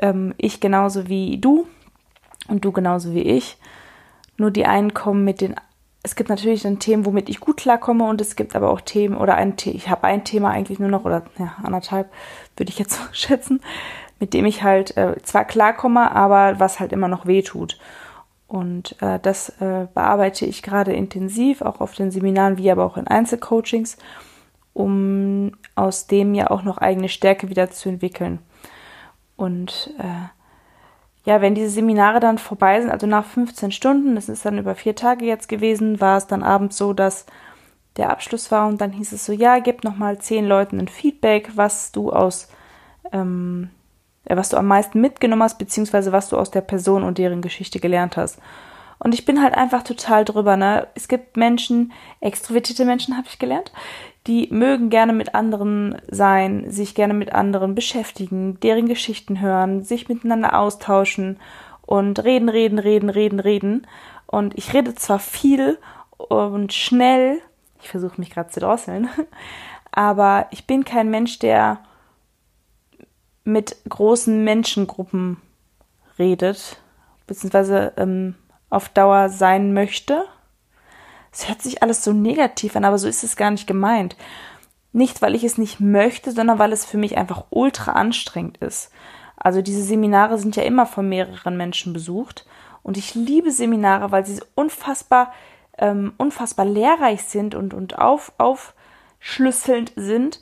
Ähm, 0.00 0.34
ich 0.36 0.60
genauso 0.60 1.08
wie 1.08 1.38
du 1.38 1.66
und 2.48 2.64
du 2.64 2.72
genauso 2.72 3.14
wie 3.14 3.22
ich. 3.22 3.56
Nur 4.36 4.50
die 4.50 4.66
einen 4.66 4.94
kommen 4.94 5.24
mit 5.24 5.40
den 5.40 5.54
es 6.02 6.16
gibt 6.16 6.30
natürlich 6.30 6.62
dann 6.62 6.78
Themen, 6.78 7.04
womit 7.04 7.28
ich 7.28 7.40
gut 7.40 7.58
klarkomme 7.58 8.08
und 8.08 8.20
es 8.20 8.36
gibt 8.36 8.56
aber 8.56 8.70
auch 8.70 8.80
Themen 8.80 9.16
oder 9.16 9.34
ein 9.34 9.56
Thema, 9.56 9.76
ich 9.76 9.88
habe 9.90 10.04
ein 10.04 10.24
Thema 10.24 10.50
eigentlich 10.50 10.78
nur 10.78 10.88
noch 10.88 11.04
oder 11.04 11.24
ja, 11.38 11.56
anderthalb 11.62 12.10
würde 12.56 12.70
ich 12.70 12.78
jetzt 12.78 12.94
so 12.98 13.02
schätzen, 13.12 13.60
mit 14.18 14.32
dem 14.34 14.46
ich 14.46 14.62
halt 14.62 14.96
äh, 14.96 15.16
zwar 15.22 15.44
klarkomme, 15.44 16.12
aber 16.12 16.58
was 16.58 16.80
halt 16.80 16.92
immer 16.92 17.08
noch 17.08 17.26
weh 17.26 17.42
tut. 17.42 17.78
Und 18.46 19.00
äh, 19.00 19.20
das 19.20 19.50
äh, 19.60 19.86
bearbeite 19.94 20.44
ich 20.44 20.62
gerade 20.62 20.92
intensiv, 20.92 21.62
auch 21.62 21.80
auf 21.80 21.94
den 21.94 22.10
Seminaren 22.10 22.58
wie 22.58 22.70
aber 22.70 22.84
auch 22.84 22.96
in 22.96 23.06
Einzelcoachings, 23.06 23.96
um 24.72 25.52
aus 25.76 26.06
dem 26.06 26.34
ja 26.34 26.50
auch 26.50 26.62
noch 26.62 26.78
eigene 26.78 27.08
Stärke 27.08 27.48
wieder 27.48 27.70
zu 27.70 27.88
entwickeln. 27.88 28.40
Und 29.40 29.94
äh, 29.98 30.28
ja, 31.24 31.40
wenn 31.40 31.54
diese 31.54 31.70
Seminare 31.70 32.20
dann 32.20 32.36
vorbei 32.36 32.78
sind, 32.78 32.90
also 32.90 33.06
nach 33.06 33.24
15 33.24 33.72
Stunden, 33.72 34.14
das 34.14 34.28
ist 34.28 34.44
dann 34.44 34.58
über 34.58 34.74
vier 34.74 34.94
Tage 34.94 35.24
jetzt 35.24 35.48
gewesen, 35.48 35.98
war 35.98 36.18
es 36.18 36.26
dann 36.26 36.42
abends 36.42 36.76
so, 36.76 36.92
dass 36.92 37.24
der 37.96 38.10
Abschluss 38.10 38.50
war 38.50 38.68
und 38.68 38.82
dann 38.82 38.92
hieß 38.92 39.12
es 39.12 39.24
so, 39.24 39.32
ja, 39.32 39.58
gib 39.58 39.82
nochmal 39.82 40.18
zehn 40.18 40.46
Leuten 40.46 40.78
ein 40.78 40.88
Feedback, 40.88 41.52
was 41.54 41.90
du 41.90 42.12
aus, 42.12 42.48
ähm, 43.12 43.70
was 44.26 44.50
du 44.50 44.58
am 44.58 44.66
meisten 44.66 45.00
mitgenommen 45.00 45.42
hast, 45.42 45.58
beziehungsweise 45.58 46.12
was 46.12 46.28
du 46.28 46.36
aus 46.36 46.50
der 46.50 46.60
Person 46.60 47.02
und 47.02 47.16
deren 47.16 47.40
Geschichte 47.40 47.80
gelernt 47.80 48.18
hast. 48.18 48.38
Und 48.98 49.14
ich 49.14 49.24
bin 49.24 49.42
halt 49.42 49.54
einfach 49.54 49.82
total 49.82 50.26
drüber, 50.26 50.58
ne? 50.58 50.86
Es 50.94 51.08
gibt 51.08 51.38
Menschen, 51.38 51.92
extrovertierte 52.20 52.84
Menschen 52.84 53.16
habe 53.16 53.26
ich 53.26 53.38
gelernt, 53.38 53.72
die 54.26 54.48
mögen 54.50 54.90
gerne 54.90 55.12
mit 55.12 55.34
anderen 55.34 56.00
sein, 56.10 56.70
sich 56.70 56.94
gerne 56.94 57.14
mit 57.14 57.32
anderen 57.32 57.74
beschäftigen, 57.74 58.60
deren 58.60 58.86
Geschichten 58.86 59.40
hören, 59.40 59.82
sich 59.82 60.08
miteinander 60.08 60.58
austauschen 60.58 61.38
und 61.82 62.22
reden, 62.22 62.48
reden, 62.48 62.78
reden, 62.78 63.08
reden, 63.08 63.40
reden. 63.40 63.86
Und 64.26 64.56
ich 64.58 64.74
rede 64.74 64.94
zwar 64.94 65.18
viel 65.18 65.78
und 66.18 66.72
schnell, 66.72 67.40
ich 67.80 67.88
versuche 67.88 68.20
mich 68.20 68.30
gerade 68.30 68.50
zu 68.50 68.60
drosseln, 68.60 69.08
aber 69.90 70.46
ich 70.50 70.66
bin 70.66 70.84
kein 70.84 71.10
Mensch, 71.10 71.38
der 71.38 71.80
mit 73.44 73.76
großen 73.88 74.44
Menschengruppen 74.44 75.38
redet, 76.18 76.80
beziehungsweise 77.26 77.94
ähm, 77.96 78.34
auf 78.68 78.90
Dauer 78.90 79.30
sein 79.30 79.72
möchte. 79.72 80.24
Es 81.32 81.48
hört 81.48 81.62
sich 81.62 81.82
alles 81.82 82.04
so 82.04 82.12
negativ 82.12 82.76
an, 82.76 82.84
aber 82.84 82.98
so 82.98 83.08
ist 83.08 83.24
es 83.24 83.36
gar 83.36 83.50
nicht 83.50 83.66
gemeint. 83.66 84.16
Nicht, 84.92 85.22
weil 85.22 85.34
ich 85.34 85.44
es 85.44 85.58
nicht 85.58 85.80
möchte, 85.80 86.32
sondern 86.32 86.58
weil 86.58 86.72
es 86.72 86.84
für 86.84 86.98
mich 86.98 87.16
einfach 87.16 87.44
ultra 87.50 87.92
anstrengend 87.92 88.58
ist. 88.58 88.90
Also 89.36 89.62
diese 89.62 89.82
Seminare 89.82 90.38
sind 90.38 90.56
ja 90.56 90.64
immer 90.64 90.86
von 90.86 91.08
mehreren 91.08 91.56
Menschen 91.56 91.92
besucht. 91.92 92.46
Und 92.82 92.96
ich 92.96 93.14
liebe 93.14 93.50
Seminare, 93.50 94.10
weil 94.10 94.26
sie 94.26 94.40
unfassbar, 94.54 95.32
ähm, 95.78 96.12
unfassbar 96.16 96.66
lehrreich 96.66 97.22
sind 97.24 97.54
und, 97.54 97.72
und 97.72 97.98
auf, 97.98 98.32
aufschlüsselnd 98.38 99.92
sind. 99.96 100.40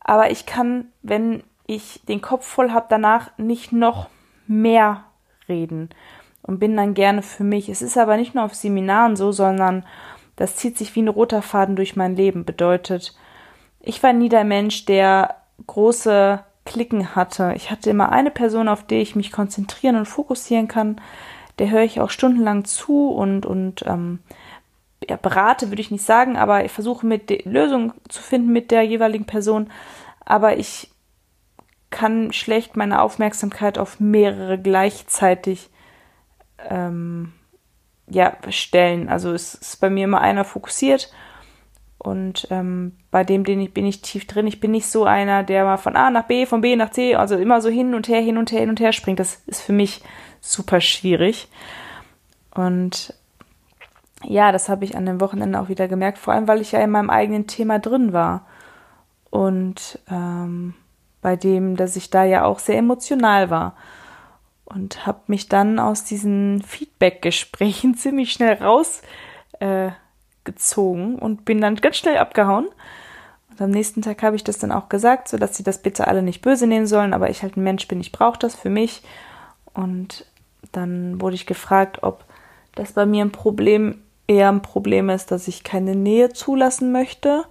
Aber 0.00 0.30
ich 0.30 0.46
kann, 0.46 0.86
wenn 1.02 1.44
ich 1.66 2.00
den 2.08 2.20
Kopf 2.20 2.46
voll 2.46 2.70
habe, 2.70 2.86
danach 2.88 3.30
nicht 3.36 3.72
noch 3.72 4.08
mehr 4.46 5.04
reden 5.48 5.90
und 6.42 6.58
bin 6.58 6.76
dann 6.76 6.94
gerne 6.94 7.22
für 7.22 7.44
mich. 7.44 7.68
Es 7.68 7.82
ist 7.82 7.96
aber 7.96 8.16
nicht 8.16 8.34
nur 8.34 8.44
auf 8.44 8.54
Seminaren 8.54 9.16
so, 9.16 9.32
sondern 9.32 9.84
das 10.42 10.56
zieht 10.56 10.76
sich 10.76 10.96
wie 10.96 11.02
ein 11.02 11.08
roter 11.08 11.40
Faden 11.40 11.76
durch 11.76 11.94
mein 11.94 12.16
Leben. 12.16 12.44
Bedeutet, 12.44 13.14
ich 13.78 14.02
war 14.02 14.12
nie 14.12 14.28
der 14.28 14.42
Mensch, 14.42 14.86
der 14.86 15.36
große 15.68 16.42
Klicken 16.64 17.14
hatte. 17.14 17.52
Ich 17.54 17.70
hatte 17.70 17.90
immer 17.90 18.10
eine 18.10 18.32
Person, 18.32 18.66
auf 18.66 18.84
die 18.84 18.96
ich 18.96 19.14
mich 19.14 19.30
konzentrieren 19.30 19.94
und 19.94 20.06
fokussieren 20.06 20.66
kann. 20.66 21.00
Der 21.60 21.70
höre 21.70 21.84
ich 21.84 22.00
auch 22.00 22.10
stundenlang 22.10 22.64
zu 22.64 23.10
und, 23.10 23.46
und 23.46 23.84
ähm, 23.86 24.18
ja, 25.08 25.14
berate, 25.14 25.68
würde 25.68 25.80
ich 25.80 25.92
nicht 25.92 26.04
sagen, 26.04 26.36
aber 26.36 26.64
ich 26.64 26.72
versuche 26.72 27.06
mit 27.06 27.44
Lösungen 27.44 27.92
zu 28.08 28.20
finden 28.20 28.52
mit 28.52 28.72
der 28.72 28.82
jeweiligen 28.82 29.26
Person. 29.26 29.70
Aber 30.24 30.56
ich 30.56 30.90
kann 31.90 32.32
schlecht 32.32 32.76
meine 32.76 33.00
Aufmerksamkeit 33.00 33.78
auf 33.78 34.00
mehrere 34.00 34.58
gleichzeitig 34.58 35.70
ähm, 36.68 37.32
ja, 38.12 38.36
stellen. 38.50 39.08
Also 39.08 39.32
es 39.32 39.54
ist 39.54 39.80
bei 39.80 39.90
mir 39.90 40.04
immer 40.04 40.20
einer 40.20 40.44
fokussiert 40.44 41.10
und 41.98 42.48
ähm, 42.50 42.96
bei 43.10 43.24
dem 43.24 43.44
den 43.44 43.60
ich, 43.60 43.72
bin 43.72 43.86
ich 43.86 44.02
tief 44.02 44.26
drin. 44.26 44.46
Ich 44.46 44.60
bin 44.60 44.72
nicht 44.72 44.86
so 44.86 45.04
einer, 45.04 45.44
der 45.44 45.64
mal 45.64 45.76
von 45.76 45.96
A 45.96 46.10
nach 46.10 46.24
B, 46.24 46.46
von 46.46 46.60
B 46.60 46.74
nach 46.76 46.90
C, 46.90 47.14
also 47.14 47.36
immer 47.36 47.60
so 47.60 47.68
hin 47.68 47.94
und 47.94 48.08
her, 48.08 48.20
hin 48.20 48.38
und 48.38 48.50
her, 48.50 48.60
hin 48.60 48.70
und 48.70 48.80
her 48.80 48.92
springt. 48.92 49.20
Das 49.20 49.42
ist 49.46 49.62
für 49.62 49.72
mich 49.72 50.02
super 50.40 50.80
schwierig. 50.80 51.48
Und 52.54 53.14
ja, 54.24 54.52
das 54.52 54.68
habe 54.68 54.84
ich 54.84 54.96
an 54.96 55.06
dem 55.06 55.20
Wochenende 55.20 55.60
auch 55.60 55.68
wieder 55.68 55.88
gemerkt, 55.88 56.18
vor 56.18 56.34
allem 56.34 56.48
weil 56.48 56.60
ich 56.60 56.72
ja 56.72 56.80
in 56.80 56.90
meinem 56.90 57.10
eigenen 57.10 57.46
Thema 57.46 57.78
drin 57.78 58.12
war. 58.12 58.46
Und 59.30 59.98
ähm, 60.10 60.74
bei 61.20 61.36
dem, 61.36 61.76
dass 61.76 61.96
ich 61.96 62.10
da 62.10 62.24
ja 62.24 62.44
auch 62.44 62.58
sehr 62.58 62.78
emotional 62.78 63.48
war 63.48 63.76
und 64.74 65.06
habe 65.06 65.20
mich 65.26 65.48
dann 65.48 65.78
aus 65.78 66.04
diesen 66.04 66.62
Feedback-Gesprächen 66.62 67.94
ziemlich 67.96 68.32
schnell 68.32 68.54
rausgezogen 68.54 71.18
äh, 71.18 71.20
und 71.20 71.44
bin 71.44 71.60
dann 71.60 71.76
ganz 71.76 71.96
schnell 71.96 72.18
abgehauen. 72.18 72.68
Und 73.50 73.60
am 73.60 73.70
nächsten 73.70 74.02
Tag 74.02 74.22
habe 74.22 74.36
ich 74.36 74.44
das 74.44 74.58
dann 74.58 74.72
auch 74.72 74.88
gesagt, 74.88 75.28
so 75.28 75.36
dass 75.36 75.56
sie 75.56 75.62
das 75.62 75.82
bitte 75.82 76.08
alle 76.08 76.22
nicht 76.22 76.42
böse 76.42 76.66
nehmen 76.66 76.86
sollen, 76.86 77.12
aber 77.12 77.28
ich 77.28 77.42
halt 77.42 77.56
ein 77.56 77.64
Mensch 77.64 77.86
bin, 77.86 78.00
ich 78.00 78.12
brauche 78.12 78.38
das 78.38 78.54
für 78.54 78.70
mich. 78.70 79.02
Und 79.74 80.26
dann 80.72 81.20
wurde 81.20 81.34
ich 81.34 81.46
gefragt, 81.46 82.02
ob 82.02 82.24
das 82.74 82.92
bei 82.92 83.04
mir 83.04 83.24
ein 83.24 83.32
Problem 83.32 83.98
eher 84.26 84.48
ein 84.48 84.62
Problem 84.62 85.10
ist, 85.10 85.30
dass 85.30 85.48
ich 85.48 85.64
keine 85.64 85.94
Nähe 85.94 86.32
zulassen 86.32 86.92
möchte 86.92 87.44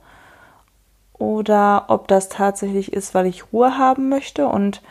oder 1.13 1.85
ob 1.89 2.07
das 2.07 2.29
tatsächlich 2.29 2.93
ist, 2.93 3.13
weil 3.13 3.27
ich 3.27 3.53
Ruhe 3.53 3.77
haben 3.77 4.09
möchte 4.09 4.47
und 4.47 4.81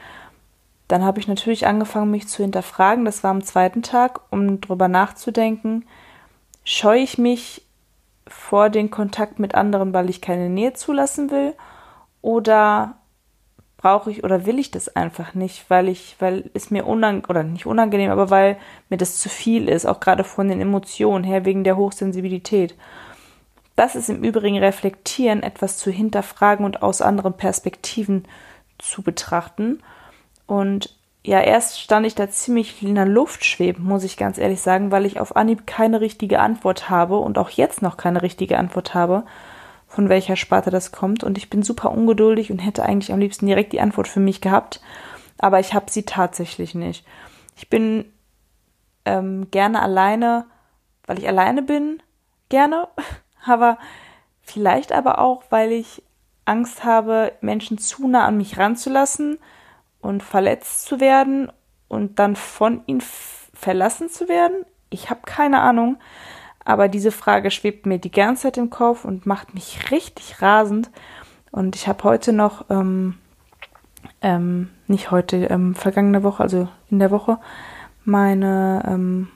dann 0.91 1.05
habe 1.05 1.21
ich 1.21 1.29
natürlich 1.29 1.67
angefangen, 1.67 2.11
mich 2.11 2.27
zu 2.29 2.43
hinterfragen. 2.43 3.05
Das 3.05 3.23
war 3.23 3.31
am 3.31 3.45
zweiten 3.45 3.83
Tag, 3.83 4.21
um 4.31 4.61
drüber 4.61 4.89
nachzudenken. 4.89 5.87
Scheue 6.65 7.03
ich 7.03 7.17
mich 7.17 7.65
vor 8.27 8.71
den 8.71 8.91
Kontakt 8.91 9.39
mit 9.39 9.55
anderen, 9.55 9.93
weil 9.93 10.11
ich 10.11 10.21
keine 10.21 10.49
Nähe 10.49 10.73
zulassen 10.73 11.31
will? 11.31 11.55
Oder 12.23 12.97
brauche 13.77 14.11
ich 14.11 14.25
oder 14.25 14.45
will 14.47 14.59
ich 14.59 14.71
das 14.71 14.95
einfach 14.95 15.35
nicht, 15.35 15.71
weil 15.71 15.89
ich, 15.89 16.17
weil 16.19 16.51
es 16.53 16.71
mir 16.71 16.87
unangenehm, 16.87 17.31
oder 17.31 17.43
nicht 17.45 17.67
unangenehm, 17.67 18.11
aber 18.11 18.29
weil 18.29 18.59
mir 18.91 18.99
das 18.99 19.17
zu 19.17 19.29
viel 19.29 19.69
ist, 19.69 19.87
auch 19.87 20.01
gerade 20.01 20.23
von 20.23 20.49
den 20.49 20.61
Emotionen 20.61 21.25
her, 21.25 21.45
wegen 21.45 21.65
der 21.65 21.77
Hochsensibilität. 21.77 22.75
Das 23.77 23.95
ist 23.95 24.11
im 24.11 24.23
Übrigen 24.23 24.59
reflektieren, 24.59 25.43
etwas 25.43 25.79
zu 25.79 25.91
hinterfragen 25.91 26.67
und 26.67 26.83
aus 26.83 27.01
anderen 27.01 27.33
Perspektiven 27.33 28.27
zu 28.79 29.03
betrachten. 29.03 29.83
Und 30.51 30.97
ja, 31.25 31.41
erst 31.41 31.81
stand 31.81 32.05
ich 32.05 32.17
da 32.17 32.29
ziemlich 32.29 32.83
in 32.83 32.97
der 32.97 33.07
Luft 33.07 33.45
schwebend, 33.45 33.87
muss 33.87 34.03
ich 34.03 34.17
ganz 34.17 34.37
ehrlich 34.37 34.61
sagen, 34.61 34.91
weil 34.91 35.07
ich 35.07 35.21
auf 35.21 35.37
Anhieb 35.37 35.65
keine 35.65 36.01
richtige 36.01 36.41
Antwort 36.41 36.91
habe 36.91 37.19
und 37.19 37.39
auch 37.39 37.51
jetzt 37.51 37.83
noch 37.83 37.97
keine 37.97 38.23
richtige 38.23 38.59
Antwort 38.59 38.93
habe, 38.93 39.25
von 39.87 40.09
welcher 40.09 40.35
Sparte 40.35 40.71
das 40.71 40.91
kommt. 40.91 41.23
Und 41.23 41.39
ich 41.39 41.51
bin 41.51 41.63
super 41.63 41.93
ungeduldig 41.93 42.51
und 42.51 42.59
hätte 42.59 42.85
eigentlich 42.85 43.13
am 43.13 43.21
liebsten 43.21 43.47
direkt 43.47 43.73
die 43.73 43.81
Antwort 43.81 44.09
für 44.09 44.19
mich 44.19 44.41
gehabt, 44.41 44.81
aber 45.39 45.61
ich 45.61 45.73
habe 45.73 45.89
sie 45.89 46.03
tatsächlich 46.03 46.75
nicht. 46.75 47.07
Ich 47.57 47.71
bin 47.71 48.07
ähm, 49.05 49.53
gerne 49.53 49.81
alleine, 49.81 50.47
weil 51.07 51.21
ich 51.21 51.29
alleine 51.29 51.63
bin, 51.63 52.03
gerne, 52.49 52.89
aber 53.47 53.79
vielleicht 54.43 54.91
aber 54.91 55.21
auch, 55.21 55.45
weil 55.51 55.71
ich 55.71 56.03
Angst 56.45 56.83
habe, 56.83 57.35
Menschen 57.41 57.79
zu 57.79 58.09
nah 58.09 58.25
an 58.25 58.37
mich 58.37 58.59
ranzulassen, 58.59 59.39
und 60.01 60.23
verletzt 60.23 60.83
zu 60.83 61.01
werden 61.01 61.51
und 61.89 62.19
dann 62.19 62.37
von 62.37 62.83
ihm 62.87 63.01
verlassen 63.01 64.09
zu 64.09 64.29
werden? 64.29 64.65
Ich 64.91 65.11
habe 65.11 65.21
keine 65.25 65.61
Ahnung, 65.61 65.99
aber 66.65 66.89
diese 66.89 67.13
Frage 67.13 67.51
schwebt 67.51 67.87
mir 67.87 67.99
die 67.99 68.11
ganze 68.11 68.43
Zeit 68.43 68.59
im 68.59 68.71
Kopf 68.71 69.05
und 69.05 69.27
macht 69.27 69.55
mich 69.55 69.91
richtig 69.91 70.43
rasend. 70.43 70.91
Und 71.51 71.75
ich 71.77 71.89
habe 71.89 72.05
heute 72.05 72.33
noch, 72.33 72.67
ähm, 72.71 73.19
ähm, 74.23 74.71
nicht 74.87 75.11
heute, 75.11 75.47
ähm, 75.47 75.75
vergangene 75.75 76.23
Woche, 76.23 76.43
also 76.43 76.69
in 76.91 76.99
der 76.99 77.11
Woche, 77.11 77.39
meine 78.05 78.83
ähm, 78.87 79.29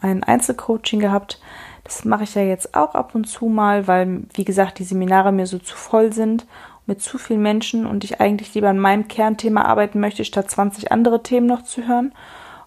ein 0.00 0.22
Einzelcoaching 0.22 1.00
gehabt. 1.00 1.40
Das 1.84 2.04
mache 2.04 2.24
ich 2.24 2.34
ja 2.34 2.42
jetzt 2.42 2.74
auch 2.74 2.94
ab 2.94 3.14
und 3.14 3.24
zu 3.24 3.46
mal, 3.46 3.86
weil, 3.86 4.24
wie 4.34 4.44
gesagt, 4.44 4.78
die 4.78 4.84
Seminare 4.84 5.32
mir 5.32 5.46
so 5.46 5.58
zu 5.58 5.76
voll 5.76 6.12
sind 6.12 6.46
mit 6.88 7.02
zu 7.02 7.18
vielen 7.18 7.42
Menschen 7.42 7.86
und 7.86 8.02
ich 8.02 8.20
eigentlich 8.20 8.54
lieber 8.54 8.70
an 8.70 8.78
meinem 8.78 9.06
Kernthema 9.06 9.62
arbeiten 9.62 10.00
möchte, 10.00 10.24
statt 10.24 10.50
20 10.50 10.90
andere 10.90 11.22
Themen 11.22 11.46
noch 11.46 11.62
zu 11.62 11.86
hören. 11.86 12.12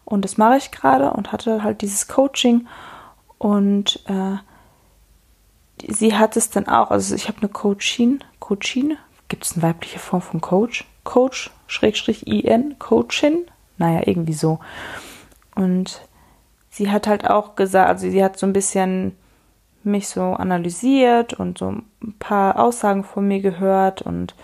Und 0.06 0.24
das 0.24 0.38
mache 0.38 0.58
ich 0.58 0.72
gerade 0.72 1.12
und 1.12 1.32
hatte 1.32 1.64
halt 1.64 1.82
dieses 1.82 2.08
Coaching 2.08 2.68
und 3.38 4.00
äh, 4.08 4.38
sie 5.88 6.16
hat 6.16 6.38
es 6.38 6.52
dann 6.52 6.68
auch, 6.68 6.92
also 6.92 7.16
ich 7.16 7.28
habe 7.28 7.40
eine 7.40 7.50
Coachin, 7.50 8.24
Coachin, 8.40 8.98
gibt 9.28 9.46
es 9.46 9.54
eine 9.54 9.64
weibliche 9.64 10.00
Form 10.00 10.22
von 10.22 10.40
Coach? 10.40 10.86
Coach, 11.04 11.50
Schrägstrich 11.66 12.28
IN, 12.28 12.78
Coachin? 12.78 13.46
Naja, 13.78 14.02
irgendwie 14.06 14.34
so. 14.34 14.60
Und 15.56 16.02
sie 16.70 16.92
hat 16.92 17.08
halt 17.08 17.28
auch 17.28 17.56
gesagt, 17.56 17.90
also 17.90 18.08
sie 18.08 18.24
hat 18.24 18.38
so 18.38 18.46
ein 18.46 18.54
bisschen 18.54 19.18
mich 19.84 20.08
so 20.08 20.22
analysiert 20.34 21.34
und 21.34 21.58
so 21.58 21.70
ein 21.70 22.14
paar 22.20 22.60
Aussagen 22.60 23.04
von 23.04 23.28
mir 23.28 23.42
gehört 23.42 24.02
und 24.02 24.36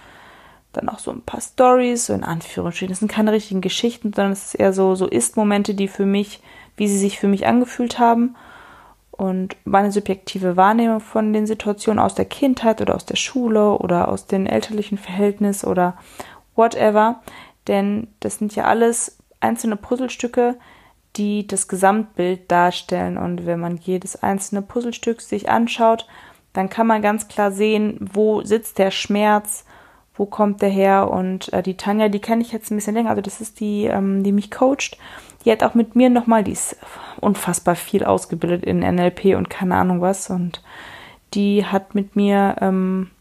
dann 0.74 0.90
auch 0.90 1.00
so 1.00 1.12
ein 1.12 1.22
paar 1.22 1.42
Stories, 1.42 2.08
so 2.08 2.14
in 2.14 2.24
Anführungsstrichen. 2.24 2.92
Das 2.92 3.00
sind 3.00 3.12
keine 3.12 3.32
richtigen 3.32 3.62
Geschichten, 3.62 4.14
sondern 4.14 4.34
es 4.34 4.46
ist 4.46 4.56
eher 4.56 4.74
so, 4.74 4.96
so 4.96 5.08
Ist-Momente, 5.08 5.74
die 5.74 5.88
für 5.88 6.06
mich, 6.06 6.42
wie 6.76 6.88
sie 6.88 6.98
sich 6.98 7.20
für 7.20 7.28
mich 7.28 7.48
angefühlt 7.48 8.00
haben 8.00 8.36
und 9.12 9.56
meine 9.66 9.92
subjektive 9.92 10.56
Wahrnehmung 10.58 11.00
von 11.00 11.34
den 11.34 11.48
Situationen 11.48 12.00
aus 12.00 12.14
der 12.14 12.26
Kindheit 12.26 12.82
oder 12.82 12.96
aus 12.96 13.06
der 13.06 13.16
Schule 13.16 13.78
oder 13.80 14.08
aus 14.10 14.28
den 14.28 14.46
elterlichen 14.46 14.98
Verhältnissen 14.98 15.68
oder 15.68 15.98
whatever. 16.56 17.22
Denn 17.68 18.08
das 18.20 18.38
sind 18.38 18.56
ja 18.56 18.66
alles 18.66 19.18
einzelne 19.40 19.76
Puzzlestücke, 19.76 20.56
die 21.18 21.48
das 21.48 21.68
Gesamtbild 21.68 22.52
darstellen. 22.52 23.18
Und 23.18 23.46
wenn 23.46 23.60
man 23.60 23.78
jedes 23.78 24.22
einzelne 24.22 24.62
Puzzlestück 24.62 25.22
sich 25.22 25.50
anschaut, 25.50 26.08
dann 26.54 26.70
kann 26.70 26.88
man 26.88 27.02
ganz 27.02 27.28
klar 27.28 27.52
sehen, 27.52 27.98
wo 28.00 28.42
sitzt 28.42 28.78
der 28.78 28.92
Schmerz, 28.92 29.66
wo 30.16 30.26
kommt 30.26 30.62
der 30.62 30.70
her. 30.70 31.10
Und 31.12 31.52
äh, 31.54 31.64
die 31.64 31.78
Tanja, 31.78 32.10
die 32.10 32.20
kenne 32.20 32.42
ich 32.42 32.52
jetzt 32.52 32.72
ein 32.72 32.76
bisschen 32.76 32.96
länger, 32.96 33.12
also 33.12 33.22
das 33.22 33.42
ist 33.42 33.60
die, 33.60 33.86
ähm, 33.86 34.24
die 34.24 34.32
mich 34.32 34.52
coacht. 34.52 34.98
Die 35.46 35.52
hat 35.52 35.64
auch 35.64 35.76
mit 35.76 35.96
mir 35.96 36.10
nochmal, 36.10 36.44
die 36.44 36.52
ist 36.52 36.78
unfassbar 37.22 37.76
viel 37.76 38.04
ausgebildet 38.04 38.66
in 38.66 38.80
NLP 38.80 39.36
und 39.36 39.50
keine 39.50 39.76
Ahnung 39.76 40.02
was. 40.02 40.30
Und 40.30 40.62
die 41.34 41.66
hat 41.66 41.96
mit 41.96 42.16
mir 42.16 42.56
ähm, 42.62 43.12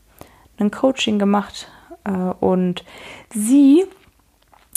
ein 0.59 0.71
Coaching 0.71 1.19
gemacht. 1.19 1.69
Äh, 2.05 2.11
und 2.11 2.85
sie 3.33 3.85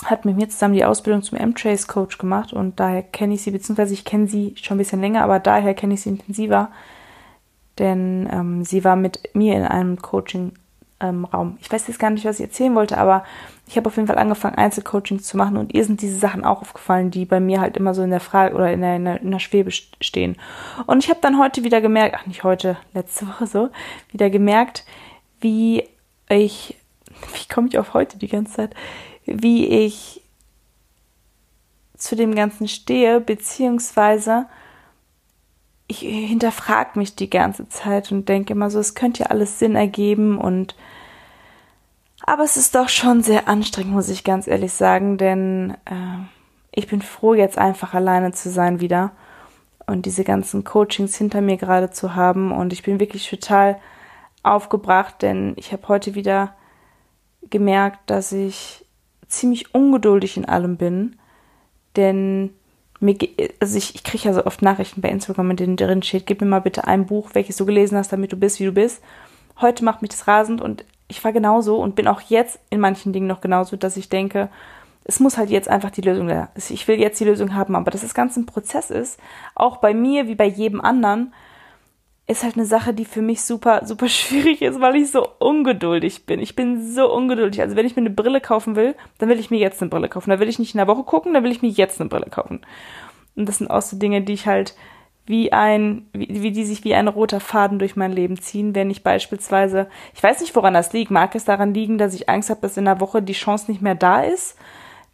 hat 0.05 0.25
mit 0.25 0.37
mir 0.37 0.49
zusammen 0.49 0.75
die 0.75 0.85
Ausbildung 0.85 1.23
zum 1.23 1.37
M-Trace 1.37 1.87
Coach 1.87 2.17
gemacht 2.17 2.53
und 2.53 2.79
daher 2.79 3.03
kenne 3.03 3.33
ich 3.33 3.41
sie, 3.41 3.51
beziehungsweise 3.51 3.93
ich 3.93 4.05
kenne 4.05 4.27
sie 4.27 4.55
schon 4.61 4.75
ein 4.75 4.79
bisschen 4.79 5.01
länger, 5.01 5.23
aber 5.23 5.39
daher 5.39 5.73
kenne 5.73 5.95
ich 5.95 6.01
sie 6.01 6.09
intensiver, 6.09 6.69
denn 7.77 8.29
ähm, 8.31 8.63
sie 8.63 8.83
war 8.83 8.95
mit 8.95 9.33
mir 9.33 9.55
in 9.55 9.63
einem 9.63 10.01
Coaching-Raum. 10.01 11.25
Ähm, 11.33 11.57
ich 11.61 11.71
weiß 11.71 11.87
jetzt 11.87 11.99
gar 11.99 12.09
nicht, 12.09 12.25
was 12.25 12.39
ich 12.39 12.45
erzählen 12.45 12.75
wollte, 12.75 12.97
aber 12.97 13.23
ich 13.67 13.77
habe 13.77 13.87
auf 13.87 13.95
jeden 13.95 14.07
Fall 14.07 14.17
angefangen, 14.17 14.55
Einzelcoaching 14.55 15.19
zu 15.19 15.37
machen 15.37 15.57
und 15.57 15.73
ihr 15.73 15.83
sind 15.85 16.01
diese 16.01 16.17
Sachen 16.17 16.43
auch 16.43 16.61
aufgefallen, 16.61 17.11
die 17.11 17.25
bei 17.25 17.39
mir 17.39 17.61
halt 17.61 17.77
immer 17.77 17.93
so 17.93 18.01
in 18.01 18.09
der 18.09 18.19
Frage 18.19 18.55
oder 18.55 18.71
in 18.71 18.81
der, 18.81 18.95
in 18.95 19.05
der, 19.05 19.21
in 19.21 19.31
der 19.31 19.39
Schwebe 19.39 19.71
stehen. 19.71 20.37
Und 20.87 21.03
ich 21.03 21.09
habe 21.09 21.21
dann 21.21 21.39
heute 21.39 21.63
wieder 21.63 21.81
gemerkt, 21.81 22.15
ach 22.17 22.25
nicht 22.25 22.43
heute, 22.43 22.77
letzte 22.93 23.27
Woche 23.27 23.47
so, 23.47 23.69
wieder 24.11 24.29
gemerkt, 24.29 24.85
wie 25.39 25.83
ich, 26.29 26.77
wie 27.33 27.53
komme 27.53 27.67
ich 27.67 27.77
auf 27.77 27.93
heute 27.93 28.17
die 28.17 28.27
ganze 28.27 28.53
Zeit, 28.53 28.75
wie 29.31 29.67
ich 29.67 30.21
zu 31.97 32.15
dem 32.15 32.33
Ganzen 32.33 32.67
stehe, 32.67 33.19
beziehungsweise 33.19 34.47
ich 35.87 35.99
hinterfrage 35.99 36.97
mich 36.99 37.15
die 37.15 37.29
ganze 37.29 37.67
Zeit 37.67 38.11
und 38.11 38.29
denke 38.29 38.53
immer 38.53 38.69
so, 38.69 38.79
es 38.79 38.95
könnte 38.95 39.23
ja 39.23 39.29
alles 39.29 39.59
Sinn 39.59 39.75
ergeben 39.75 40.37
und 40.37 40.75
aber 42.21 42.43
es 42.43 42.57
ist 42.57 42.75
doch 42.75 42.89
schon 42.89 43.23
sehr 43.23 43.47
anstrengend, 43.47 43.93
muss 43.93 44.09
ich 44.09 44.23
ganz 44.23 44.45
ehrlich 44.47 44.73
sagen, 44.73 45.17
denn 45.17 45.75
äh, 45.85 46.19
ich 46.71 46.87
bin 46.87 47.01
froh, 47.01 47.33
jetzt 47.33 47.57
einfach 47.57 47.93
alleine 47.93 48.33
zu 48.33 48.49
sein 48.49 48.81
wieder 48.81 49.11
und 49.87 50.05
diese 50.05 50.23
ganzen 50.23 50.63
Coachings 50.63 51.15
hinter 51.15 51.41
mir 51.41 51.57
gerade 51.57 51.89
zu 51.89 52.15
haben 52.15 52.51
und 52.51 52.71
ich 52.71 52.83
bin 52.83 52.99
wirklich 52.99 53.27
total 53.27 53.79
aufgebracht, 54.43 55.21
denn 55.21 55.53
ich 55.55 55.71
habe 55.71 55.87
heute 55.87 56.13
wieder 56.13 56.55
gemerkt, 57.49 58.09
dass 58.09 58.31
ich 58.31 58.85
ziemlich 59.29 59.73
ungeduldig 59.73 60.35
in 60.35 60.45
allem 60.45 60.75
bin, 60.75 61.15
denn 61.95 62.51
mir, 62.99 63.15
also 63.59 63.77
ich, 63.77 63.95
ich 63.95 64.03
kriege 64.03 64.25
ja 64.27 64.33
so 64.33 64.45
oft 64.45 64.61
Nachrichten 64.61 65.01
bei 65.01 65.09
Instagram, 65.09 65.51
in 65.51 65.57
denen 65.57 65.75
drin 65.77 66.03
steht, 66.03 66.25
gib 66.25 66.41
mir 66.41 66.47
mal 66.47 66.59
bitte 66.59 66.85
ein 66.85 67.05
Buch, 67.05 67.29
welches 67.33 67.55
du 67.55 67.65
gelesen 67.65 67.97
hast, 67.97 68.11
damit 68.11 68.33
du 68.33 68.37
bist, 68.37 68.59
wie 68.59 68.65
du 68.65 68.73
bist. 68.73 69.01
Heute 69.61 69.85
macht 69.85 70.01
mich 70.01 70.11
das 70.11 70.27
rasend 70.27 70.61
und 70.61 70.83
ich 71.07 71.23
war 71.23 71.31
genauso 71.31 71.77
und 71.77 71.95
bin 71.95 72.07
auch 72.07 72.21
jetzt 72.21 72.59
in 72.69 72.79
manchen 72.79 73.13
Dingen 73.13 73.27
noch 73.27 73.41
genauso, 73.41 73.77
dass 73.77 73.97
ich 73.97 74.09
denke, 74.09 74.49
es 75.05 75.19
muss 75.19 75.37
halt 75.37 75.49
jetzt 75.49 75.69
einfach 75.69 75.89
die 75.89 76.01
Lösung 76.01 76.27
da. 76.27 76.49
Ich 76.55 76.87
will 76.87 76.99
jetzt 76.99 77.19
die 77.19 77.25
Lösung 77.25 77.55
haben, 77.55 77.75
aber 77.75 77.89
dass 77.89 78.01
das 78.01 78.13
Ganze 78.13 78.41
ein 78.41 78.45
Prozess 78.45 78.91
ist, 78.91 79.19
auch 79.55 79.77
bei 79.77 79.93
mir 79.93 80.27
wie 80.27 80.35
bei 80.35 80.45
jedem 80.45 80.81
anderen, 80.81 81.33
ist 82.29 82.43
halt 82.43 82.57
eine 82.57 82.65
Sache, 82.65 82.93
die 82.93 83.05
für 83.05 83.23
mich 83.23 83.41
super, 83.41 83.81
super 83.85 84.07
schwierig 84.09 84.61
ist, 84.61 84.79
weil 84.79 84.95
ich 84.95 85.11
so 85.11 85.27
ungeduldig 85.39 86.27
bin. 86.27 86.39
Ich 86.39 86.55
bin 86.55 86.93
so 86.93 87.11
ungeduldig. 87.11 87.61
Also 87.61 87.75
wenn 87.75 87.87
ich 87.87 87.95
mir 87.95 88.03
eine 88.03 88.11
Brille 88.11 88.39
kaufen 88.39 88.75
will, 88.75 88.95
dann 89.17 89.29
will 89.29 89.39
ich 89.39 89.49
mir 89.49 89.57
jetzt 89.57 89.81
eine 89.81 89.89
Brille 89.89 90.09
kaufen. 90.09 90.29
Da 90.29 90.39
will 90.39 90.47
ich 90.47 90.59
nicht 90.59 90.75
in 90.75 90.77
der 90.77 90.87
Woche 90.87 91.03
gucken, 91.03 91.33
dann 91.33 91.43
will 91.43 91.51
ich 91.51 91.63
mir 91.63 91.69
jetzt 91.69 91.99
eine 91.99 92.09
Brille 92.09 92.29
kaufen. 92.29 92.61
Und 93.35 93.49
das 93.49 93.57
sind 93.57 93.71
auch 93.71 93.81
so 93.81 93.97
Dinge, 93.97 94.21
die 94.21 94.33
ich 94.33 94.45
halt 94.45 94.75
wie 95.25 95.51
ein, 95.53 96.07
wie, 96.13 96.43
wie 96.43 96.51
die 96.51 96.65
sich 96.65 96.83
wie 96.83 96.93
ein 96.93 97.07
roter 97.07 97.39
Faden 97.39 97.79
durch 97.79 97.95
mein 97.95 98.11
Leben 98.11 98.39
ziehen, 98.39 98.75
wenn 98.75 98.91
ich 98.91 99.03
beispielsweise, 99.03 99.87
ich 100.13 100.21
weiß 100.21 100.41
nicht, 100.41 100.55
woran 100.55 100.75
das 100.75 100.93
liegt. 100.93 101.09
Mag 101.09 101.33
es 101.33 101.45
daran 101.45 101.73
liegen, 101.73 101.97
dass 101.97 102.13
ich 102.13 102.29
Angst 102.29 102.51
habe, 102.51 102.61
dass 102.61 102.77
in 102.77 102.85
der 102.85 102.99
Woche 102.99 103.23
die 103.23 103.33
Chance 103.33 103.71
nicht 103.71 103.81
mehr 103.81 103.95
da 103.95 104.21
ist, 104.21 104.55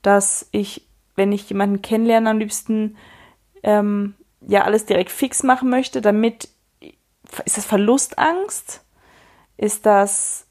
dass 0.02 0.50
ich, 0.52 0.86
wenn 1.16 1.32
ich 1.32 1.50
jemanden 1.50 1.82
kennenlerne, 1.82 2.30
am 2.30 2.40
liebsten 2.40 2.98
ähm, 3.64 4.16
ja 4.46 4.64
alles 4.64 4.86
direkt 4.86 5.12
fix 5.12 5.44
machen 5.44 5.70
möchte, 5.70 6.02
damit 6.02 6.50
ist 7.46 7.58
das 7.58 7.65
Verlustangst? 7.65 8.84
Ist 9.58 9.86
das, 9.86 10.48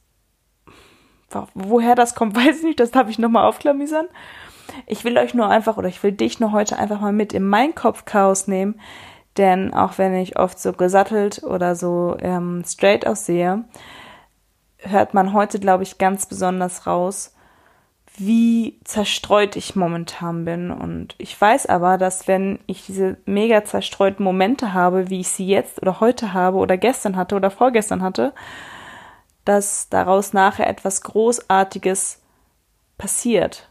woher 1.54 1.94
das 1.94 2.14
kommt, 2.14 2.36
weiß 2.36 2.58
ich 2.58 2.64
nicht, 2.64 2.80
das 2.80 2.90
darf 2.90 3.08
ich 3.08 3.18
nochmal 3.18 3.44
aufklamüsern. 3.44 4.06
Ich 4.86 5.04
will 5.04 5.18
euch 5.18 5.34
nur 5.34 5.48
einfach, 5.48 5.76
oder 5.76 5.88
ich 5.88 6.02
will 6.02 6.12
dich 6.12 6.40
nur 6.40 6.52
heute 6.52 6.78
einfach 6.78 7.00
mal 7.00 7.12
mit 7.12 7.32
in 7.32 7.46
mein 7.46 7.74
Kopfchaos 7.74 8.48
nehmen, 8.48 8.80
denn 9.36 9.74
auch 9.74 9.98
wenn 9.98 10.14
ich 10.14 10.38
oft 10.38 10.58
so 10.58 10.72
gesattelt 10.72 11.42
oder 11.42 11.74
so 11.74 12.16
ähm, 12.20 12.62
straight 12.66 13.06
aussehe, 13.06 13.64
hört 14.78 15.14
man 15.14 15.32
heute, 15.32 15.58
glaube 15.58 15.82
ich, 15.82 15.98
ganz 15.98 16.26
besonders 16.26 16.86
raus, 16.86 17.33
wie 18.16 18.78
zerstreut 18.84 19.56
ich 19.56 19.74
momentan 19.74 20.44
bin. 20.44 20.70
Und 20.70 21.14
ich 21.18 21.38
weiß 21.38 21.66
aber, 21.66 21.98
dass 21.98 22.28
wenn 22.28 22.60
ich 22.66 22.86
diese 22.86 23.16
mega 23.26 23.64
zerstreuten 23.64 24.24
Momente 24.24 24.72
habe, 24.72 25.10
wie 25.10 25.20
ich 25.20 25.28
sie 25.28 25.46
jetzt 25.46 25.82
oder 25.82 26.00
heute 26.00 26.32
habe 26.32 26.58
oder 26.58 26.76
gestern 26.76 27.16
hatte 27.16 27.34
oder 27.34 27.50
vorgestern 27.50 28.02
hatte, 28.02 28.32
dass 29.44 29.88
daraus 29.88 30.32
nachher 30.32 30.68
etwas 30.68 31.02
Großartiges 31.02 32.22
passiert. 32.98 33.68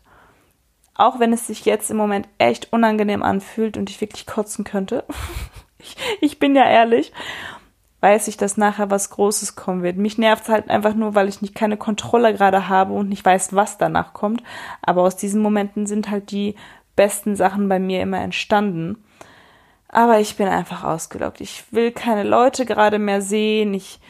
Auch 0.96 1.20
wenn 1.20 1.34
es 1.34 1.48
sich 1.48 1.66
jetzt 1.66 1.90
im 1.90 1.98
Moment 1.98 2.28
echt 2.38 2.72
unangenehm 2.72 3.24
anfühlt 3.24 3.78
und 3.78 3.90
ich 3.90 4.02
wirklich 4.02 4.28
kotzen 4.28 4.66
könnte. 4.66 5.06
ich, 5.80 5.96
ich 6.22 6.40
bin 6.40 6.56
ja 6.56 6.70
ehrlich 6.70 7.14
weiß 8.04 8.28
ich, 8.28 8.36
dass 8.36 8.58
nachher 8.58 8.92
was 8.92 9.12
Großes 9.12 9.56
kommen 9.56 9.82
wird. 9.82 9.96
Mich 9.96 10.18
nervt 10.18 10.44
es 10.44 10.50
halt 10.50 10.70
einfach 10.70 10.94
nur, 10.94 11.16
weil 11.16 11.30
ich 11.30 11.42
nicht 11.42 11.56
keine 11.56 11.78
Kontrolle 11.78 12.34
gerade 12.34 12.68
habe 12.68 12.92
und 12.92 13.08
nicht 13.08 13.24
weiß, 13.24 13.56
was 13.56 13.78
danach 13.78 14.12
kommt. 14.12 14.44
Aber 14.82 15.04
aus 15.04 15.16
diesen 15.16 15.42
Momenten 15.42 15.88
sind 15.88 16.12
halt 16.12 16.30
die 16.30 16.56
besten 16.98 17.38
Sachen 17.38 17.70
bei 17.70 17.80
mir 17.80 18.02
immer 18.02 18.20
entstanden. 18.20 19.02
Aber 19.88 20.20
ich 20.20 20.36
bin 20.36 20.50
einfach 20.50 20.84
ausgelockt. 20.84 21.40
Ich 21.40 21.64
will 21.72 21.92
keine 21.92 22.24
Leute 22.24 22.66
gerade 22.66 23.00
mehr 23.00 23.22
sehen. 23.22 23.74
Ich, 23.74 24.02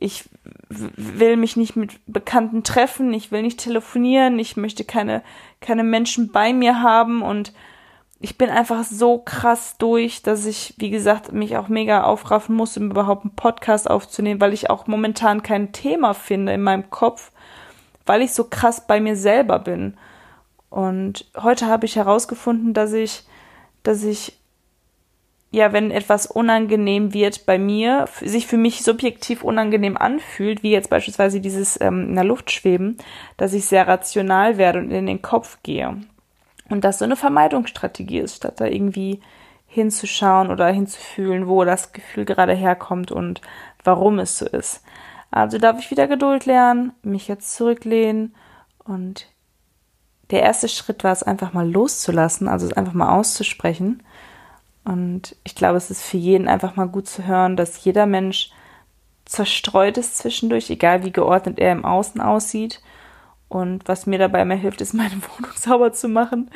ich 0.00 0.24
will 0.68 1.36
mich 1.36 1.56
nicht 1.56 1.76
mit 1.76 2.00
Bekannten 2.08 2.64
treffen. 2.64 3.14
Ich 3.14 3.30
will 3.30 3.42
nicht 3.42 3.60
telefonieren. 3.60 4.40
Ich 4.40 4.56
möchte 4.56 4.82
keine, 4.82 5.22
keine 5.60 5.84
Menschen 5.84 6.32
bei 6.32 6.52
mir 6.52 6.82
haben 6.82 7.22
und 7.22 7.52
ich 8.18 8.38
bin 8.38 8.48
einfach 8.48 8.84
so 8.84 9.18
krass 9.18 9.76
durch, 9.78 10.22
dass 10.22 10.46
ich, 10.46 10.74
wie 10.78 10.90
gesagt, 10.90 11.32
mich 11.32 11.56
auch 11.56 11.68
mega 11.68 12.04
aufraffen 12.04 12.54
muss, 12.54 12.76
um 12.76 12.90
überhaupt 12.90 13.24
einen 13.24 13.36
Podcast 13.36 13.90
aufzunehmen, 13.90 14.40
weil 14.40 14.54
ich 14.54 14.70
auch 14.70 14.86
momentan 14.86 15.42
kein 15.42 15.72
Thema 15.72 16.14
finde 16.14 16.54
in 16.54 16.62
meinem 16.62 16.88
Kopf, 16.88 17.30
weil 18.06 18.22
ich 18.22 18.32
so 18.32 18.44
krass 18.44 18.86
bei 18.86 19.00
mir 19.00 19.16
selber 19.16 19.58
bin. 19.58 19.96
Und 20.70 21.30
heute 21.36 21.66
habe 21.66 21.84
ich 21.84 21.96
herausgefunden, 21.96 22.72
dass 22.72 22.94
ich, 22.94 23.24
dass 23.82 24.02
ich, 24.02 24.38
ja, 25.50 25.72
wenn 25.72 25.90
etwas 25.90 26.26
unangenehm 26.26 27.12
wird 27.12 27.44
bei 27.44 27.58
mir, 27.58 28.06
sich 28.22 28.46
für 28.46 28.56
mich 28.56 28.82
subjektiv 28.82 29.44
unangenehm 29.44 29.96
anfühlt, 29.96 30.62
wie 30.62 30.70
jetzt 30.70 30.90
beispielsweise 30.90 31.40
dieses 31.40 31.78
ähm, 31.82 32.08
in 32.08 32.14
der 32.14 32.24
Luft 32.24 32.50
schweben, 32.50 32.96
dass 33.36 33.52
ich 33.52 33.66
sehr 33.66 33.86
rational 33.86 34.56
werde 34.56 34.78
und 34.78 34.90
in 34.90 35.06
den 35.06 35.22
Kopf 35.22 35.58
gehe. 35.62 36.00
Und 36.68 36.84
das 36.84 36.98
so 36.98 37.04
eine 37.04 37.16
Vermeidungsstrategie 37.16 38.18
ist, 38.18 38.36
statt 38.36 38.60
da 38.60 38.66
irgendwie 38.66 39.20
hinzuschauen 39.66 40.50
oder 40.50 40.66
hinzufühlen, 40.68 41.48
wo 41.48 41.64
das 41.64 41.92
Gefühl 41.92 42.24
gerade 42.24 42.54
herkommt 42.54 43.12
und 43.12 43.40
warum 43.84 44.18
es 44.18 44.38
so 44.38 44.46
ist. 44.46 44.82
Also 45.30 45.58
darf 45.58 45.78
ich 45.78 45.90
wieder 45.90 46.06
Geduld 46.08 46.46
lernen, 46.46 46.92
mich 47.02 47.28
jetzt 47.28 47.54
zurücklehnen 47.54 48.34
und 48.84 49.26
der 50.30 50.42
erste 50.42 50.68
Schritt 50.68 51.04
war 51.04 51.12
es 51.12 51.22
einfach 51.22 51.52
mal 51.52 51.70
loszulassen, 51.70 52.48
also 52.48 52.66
es 52.66 52.72
einfach 52.72 52.94
mal 52.94 53.16
auszusprechen. 53.16 54.02
Und 54.84 55.36
ich 55.44 55.54
glaube, 55.54 55.76
es 55.76 55.90
ist 55.90 56.02
für 56.02 56.16
jeden 56.16 56.48
einfach 56.48 56.74
mal 56.74 56.88
gut 56.88 57.06
zu 57.06 57.26
hören, 57.26 57.56
dass 57.56 57.84
jeder 57.84 58.06
Mensch 58.06 58.50
zerstreut 59.24 59.98
ist 59.98 60.16
zwischendurch, 60.16 60.70
egal 60.70 61.04
wie 61.04 61.12
geordnet 61.12 61.58
er 61.58 61.72
im 61.72 61.84
Außen 61.84 62.20
aussieht 62.20 62.80
und 63.48 63.86
was 63.86 64.06
mir 64.06 64.18
dabei 64.18 64.44
mehr 64.44 64.56
hilft, 64.56 64.80
ist 64.80 64.94
meine 64.94 65.14
Wohnung 65.38 65.52
sauber 65.54 65.92
zu 65.92 66.08
machen. 66.08 66.50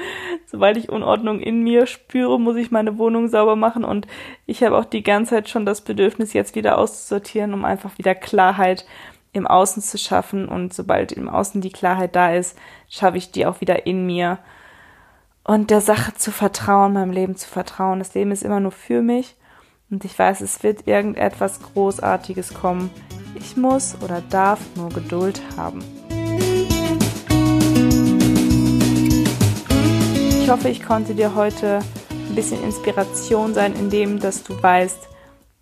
Sobald 0.47 0.77
ich 0.77 0.89
Unordnung 0.89 1.41
in 1.41 1.63
mir 1.63 1.87
spüre, 1.87 2.41
muss 2.41 2.57
ich 2.57 2.71
meine 2.71 2.99
Wohnung 2.99 3.29
sauber 3.29 3.57
machen. 3.57 3.85
Und 3.85 4.07
ich 4.47 4.63
habe 4.63 4.77
auch 4.77 4.85
die 4.85 5.03
ganze 5.03 5.37
Zeit 5.37 5.49
schon 5.49 5.67
das 5.67 5.83
Bedürfnis, 5.83 6.33
jetzt 6.33 6.55
wieder 6.55 6.79
auszusortieren, 6.79 7.55
um 7.55 7.65
einfach 7.65 7.97
wieder 7.99 8.15
Klarheit 8.15 8.87
im 9.33 9.47
Außen 9.47 9.83
zu 9.83 9.99
schaffen. 9.99 10.49
Und 10.49 10.75
sobald 10.75 11.13
im 11.13 11.29
Außen 11.29 11.61
die 11.61 11.71
Klarheit 11.71 12.17
da 12.17 12.33
ist, 12.33 12.59
schaffe 12.89 13.19
ich 13.19 13.31
die 13.31 13.47
auch 13.47 13.61
wieder 13.61 13.87
in 13.87 14.05
mir. 14.07 14.39
Und 15.45 15.71
der 15.71 15.81
Sache 15.81 16.15
zu 16.15 16.33
vertrauen, 16.33 16.93
meinem 16.93 17.13
Leben 17.13 17.37
zu 17.37 17.49
vertrauen. 17.49 18.01
Das 18.01 18.15
Leben 18.15 18.33
ist 18.33 18.43
immer 18.43 18.61
nur 18.61 18.73
für 18.73 19.01
mich. 19.01 19.37
Und 19.91 20.05
ich 20.05 20.19
weiß, 20.19 20.41
es 20.41 20.63
wird 20.63 20.87
irgendetwas 20.87 21.61
Großartiges 21.63 22.55
kommen. 22.55 22.91
Ich 23.37 23.57
muss 23.57 23.97
oder 24.03 24.23
darf 24.29 24.61
nur 24.77 24.89
Geduld 24.91 25.41
haben. 25.57 25.83
Ich 30.51 30.57
hoffe, 30.57 30.69
ich 30.69 30.83
konnte 30.83 31.15
dir 31.15 31.37
heute 31.37 31.79
ein 32.11 32.35
bisschen 32.35 32.61
Inspiration 32.65 33.55
sein, 33.55 33.73
indem 33.73 34.19
dass 34.19 34.43
du 34.43 34.61
weißt, 34.61 34.99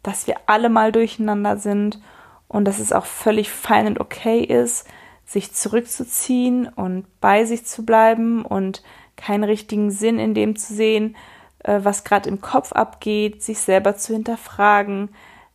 dass 0.03 0.27
wir 0.27 0.37
alle 0.46 0.70
mal 0.70 0.92
durcheinander 0.92 1.59
sind 1.59 2.01
und 2.48 2.64
dass 2.64 2.79
es 2.79 2.94
auch 2.94 3.05
völlig 3.05 3.51
fein 3.51 3.87
und 3.87 4.01
okay 4.01 4.40
ist, 4.40 4.87
sich 5.27 5.53
zurückzuziehen 5.53 6.68
und 6.68 7.05
bei 7.20 7.44
sich 7.44 7.66
zu 7.66 7.85
bleiben 7.85 8.46
und 8.46 8.83
keinen 9.14 9.44
richtigen 9.44 9.90
Sinn 9.90 10.18
in 10.18 10.33
dem 10.33 10.57
zu 10.57 10.72
sehen, 10.72 11.16
äh, 11.64 11.81
was 11.83 12.03
gerade 12.03 12.27
im 12.31 12.40
Kopf 12.40 12.72
abgeht, 12.72 13.42
sich 13.42 13.59
selber 13.59 13.94
zu 13.98 14.14
hinterfragen. 14.14 15.11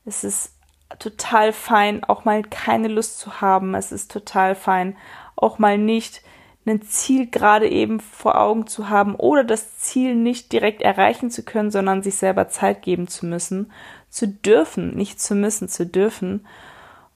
Es 0.06 0.24
ist 0.24 0.54
total 1.00 1.54
fein, 1.54 2.04
auch 2.04 2.24
mal 2.24 2.44
keine 2.44 2.88
Lust 2.88 3.18
zu 3.18 3.42
haben. 3.42 3.74
Es 3.74 3.92
ist 3.92 4.12
total 4.12 4.54
fein, 4.54 4.96
auch 5.36 5.58
mal 5.58 5.80
nicht 5.80 6.22
ein 6.66 6.82
Ziel 6.82 7.28
gerade 7.28 7.70
eben 7.70 8.00
vor 8.00 8.40
Augen 8.40 8.68
zu 8.68 8.90
haben 8.90 9.16
oder 9.16 9.44
das 9.44 9.78
Ziel 9.80 10.16
nicht 10.16 10.52
direkt 10.52 10.82
erreichen 10.82 11.30
zu 11.30 11.44
können, 11.44 11.72
sondern 11.72 12.04
sich 12.04 12.16
selber 12.16 12.48
Zeit 12.48 12.82
geben 12.82 13.08
zu 13.08 13.26
müssen, 13.26 13.72
zu 14.10 14.28
dürfen, 14.28 14.96
nicht 14.96 15.20
zu 15.20 15.36
müssen, 15.36 15.68
zu 15.68 15.86
dürfen 15.86 16.46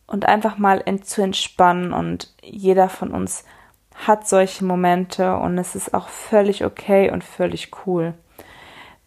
und 0.05 0.25
einfach 0.25 0.57
mal 0.57 0.81
ent 0.85 1.05
zu 1.05 1.21
entspannen 1.21 1.93
und 1.93 2.33
jeder 2.41 2.89
von 2.89 3.11
uns 3.11 3.45
hat 3.95 4.27
solche 4.27 4.63
Momente 4.63 5.37
und 5.37 5.57
es 5.57 5.75
ist 5.75 5.93
auch 5.93 6.07
völlig 6.09 6.63
okay 6.63 7.11
und 7.11 7.23
völlig 7.23 7.71
cool. 7.85 8.13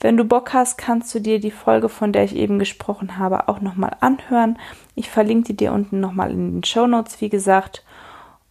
Wenn 0.01 0.17
du 0.17 0.25
Bock 0.25 0.55
hast, 0.55 0.79
kannst 0.79 1.15
du 1.15 1.21
dir 1.21 1.41
die 1.41 1.51
Folge, 1.51 1.91
von 1.91 2.13
der 2.13 2.25
ich 2.25 2.35
eben 2.35 2.59
gesprochen 2.59 3.19
habe, 3.19 3.49
auch 3.49 3.61
nochmal 3.61 3.97
anhören. 4.01 4.59
Ich 4.95 5.11
verlinke 5.11 5.49
die 5.49 5.57
dir 5.57 5.73
unten 5.73 6.01
nochmal 6.01 6.31
in 6.31 6.55
den 6.55 6.65
Show 6.65 6.87
Notes, 6.87 7.21
wie 7.21 7.29
gesagt. 7.29 7.85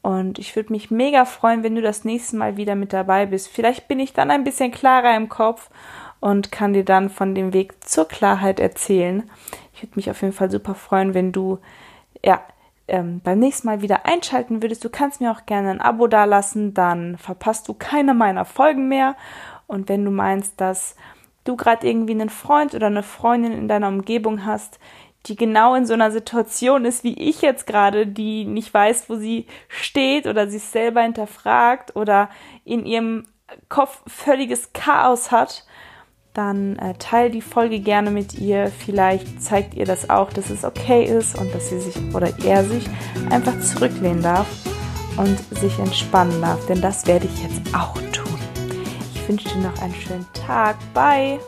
Und 0.01 0.39
ich 0.39 0.55
würde 0.55 0.71
mich 0.71 0.91
mega 0.91 1.25
freuen, 1.25 1.63
wenn 1.63 1.75
du 1.75 1.81
das 1.81 2.05
nächste 2.05 2.37
Mal 2.37 2.57
wieder 2.57 2.75
mit 2.75 2.93
dabei 2.93 3.25
bist. 3.25 3.49
Vielleicht 3.49 3.87
bin 3.87 3.99
ich 3.99 4.13
dann 4.13 4.31
ein 4.31 4.43
bisschen 4.43 4.71
klarer 4.71 5.15
im 5.15 5.27
Kopf 5.27 5.69
und 6.19 6.51
kann 6.51 6.73
dir 6.73 6.85
dann 6.85 7.09
von 7.09 7.35
dem 7.35 7.53
Weg 7.53 7.83
zur 7.83 8.07
Klarheit 8.07 8.59
erzählen. 8.59 9.29
Ich 9.73 9.83
würde 9.83 9.93
mich 9.95 10.09
auf 10.09 10.21
jeden 10.21 10.33
Fall 10.33 10.51
super 10.51 10.75
freuen, 10.75 11.13
wenn 11.13 11.31
du 11.31 11.59
ja 12.23 12.41
ähm, 12.87 13.21
beim 13.23 13.39
nächsten 13.39 13.67
Mal 13.67 13.81
wieder 13.81 14.05
einschalten 14.05 14.61
würdest. 14.61 14.83
Du 14.83 14.89
kannst 14.89 15.21
mir 15.21 15.31
auch 15.31 15.45
gerne 15.45 15.69
ein 15.69 15.81
Abo 15.81 16.07
dalassen, 16.07 16.73
dann 16.73 17.17
verpasst 17.17 17.67
du 17.67 17.73
keine 17.73 18.13
meiner 18.13 18.45
Folgen 18.45 18.87
mehr. 18.87 19.15
Und 19.67 19.89
wenn 19.89 20.03
du 20.03 20.11
meinst, 20.11 20.59
dass 20.59 20.95
du 21.43 21.55
gerade 21.55 21.87
irgendwie 21.87 22.13
einen 22.13 22.29
Freund 22.29 22.73
oder 22.73 22.87
eine 22.87 23.03
Freundin 23.03 23.51
in 23.51 23.67
deiner 23.67 23.87
Umgebung 23.87 24.45
hast, 24.45 24.79
die 25.25 25.35
genau 25.35 25.75
in 25.75 25.85
so 25.85 25.93
einer 25.93 26.11
Situation 26.11 26.85
ist 26.85 27.03
wie 27.03 27.13
ich 27.13 27.41
jetzt 27.41 27.67
gerade, 27.67 28.07
die 28.07 28.45
nicht 28.45 28.73
weiß, 28.73 29.09
wo 29.09 29.15
sie 29.15 29.47
steht 29.67 30.27
oder 30.27 30.47
sich 30.49 30.63
selber 30.63 31.01
hinterfragt 31.01 31.95
oder 31.95 32.29
in 32.63 32.85
ihrem 32.85 33.25
Kopf 33.67 34.01
völliges 34.07 34.71
Chaos 34.73 35.31
hat, 35.31 35.65
dann 36.33 36.77
äh, 36.77 36.93
teil 36.95 37.31
die 37.31 37.41
Folge 37.41 37.79
gerne 37.79 38.11
mit 38.11 38.35
ihr. 38.35 38.67
Vielleicht 38.67 39.41
zeigt 39.41 39.73
ihr 39.73 39.85
das 39.85 40.09
auch, 40.09 40.31
dass 40.31 40.49
es 40.49 40.63
okay 40.63 41.03
ist 41.03 41.37
und 41.37 41.53
dass 41.53 41.69
sie 41.69 41.79
sich 41.79 41.97
oder 42.13 42.31
er 42.45 42.63
sich 42.63 42.85
einfach 43.29 43.59
zurücklehnen 43.59 44.21
darf 44.21 44.47
und 45.17 45.37
sich 45.57 45.77
entspannen 45.79 46.41
darf. 46.41 46.65
Denn 46.67 46.81
das 46.81 47.07
werde 47.07 47.25
ich 47.25 47.43
jetzt 47.43 47.75
auch 47.75 47.95
tun. 48.13 48.39
Ich 49.13 49.27
wünsche 49.27 49.49
dir 49.49 49.61
noch 49.61 49.81
einen 49.81 49.95
schönen 49.95 50.27
Tag. 50.33 50.77
Bye! 50.93 51.39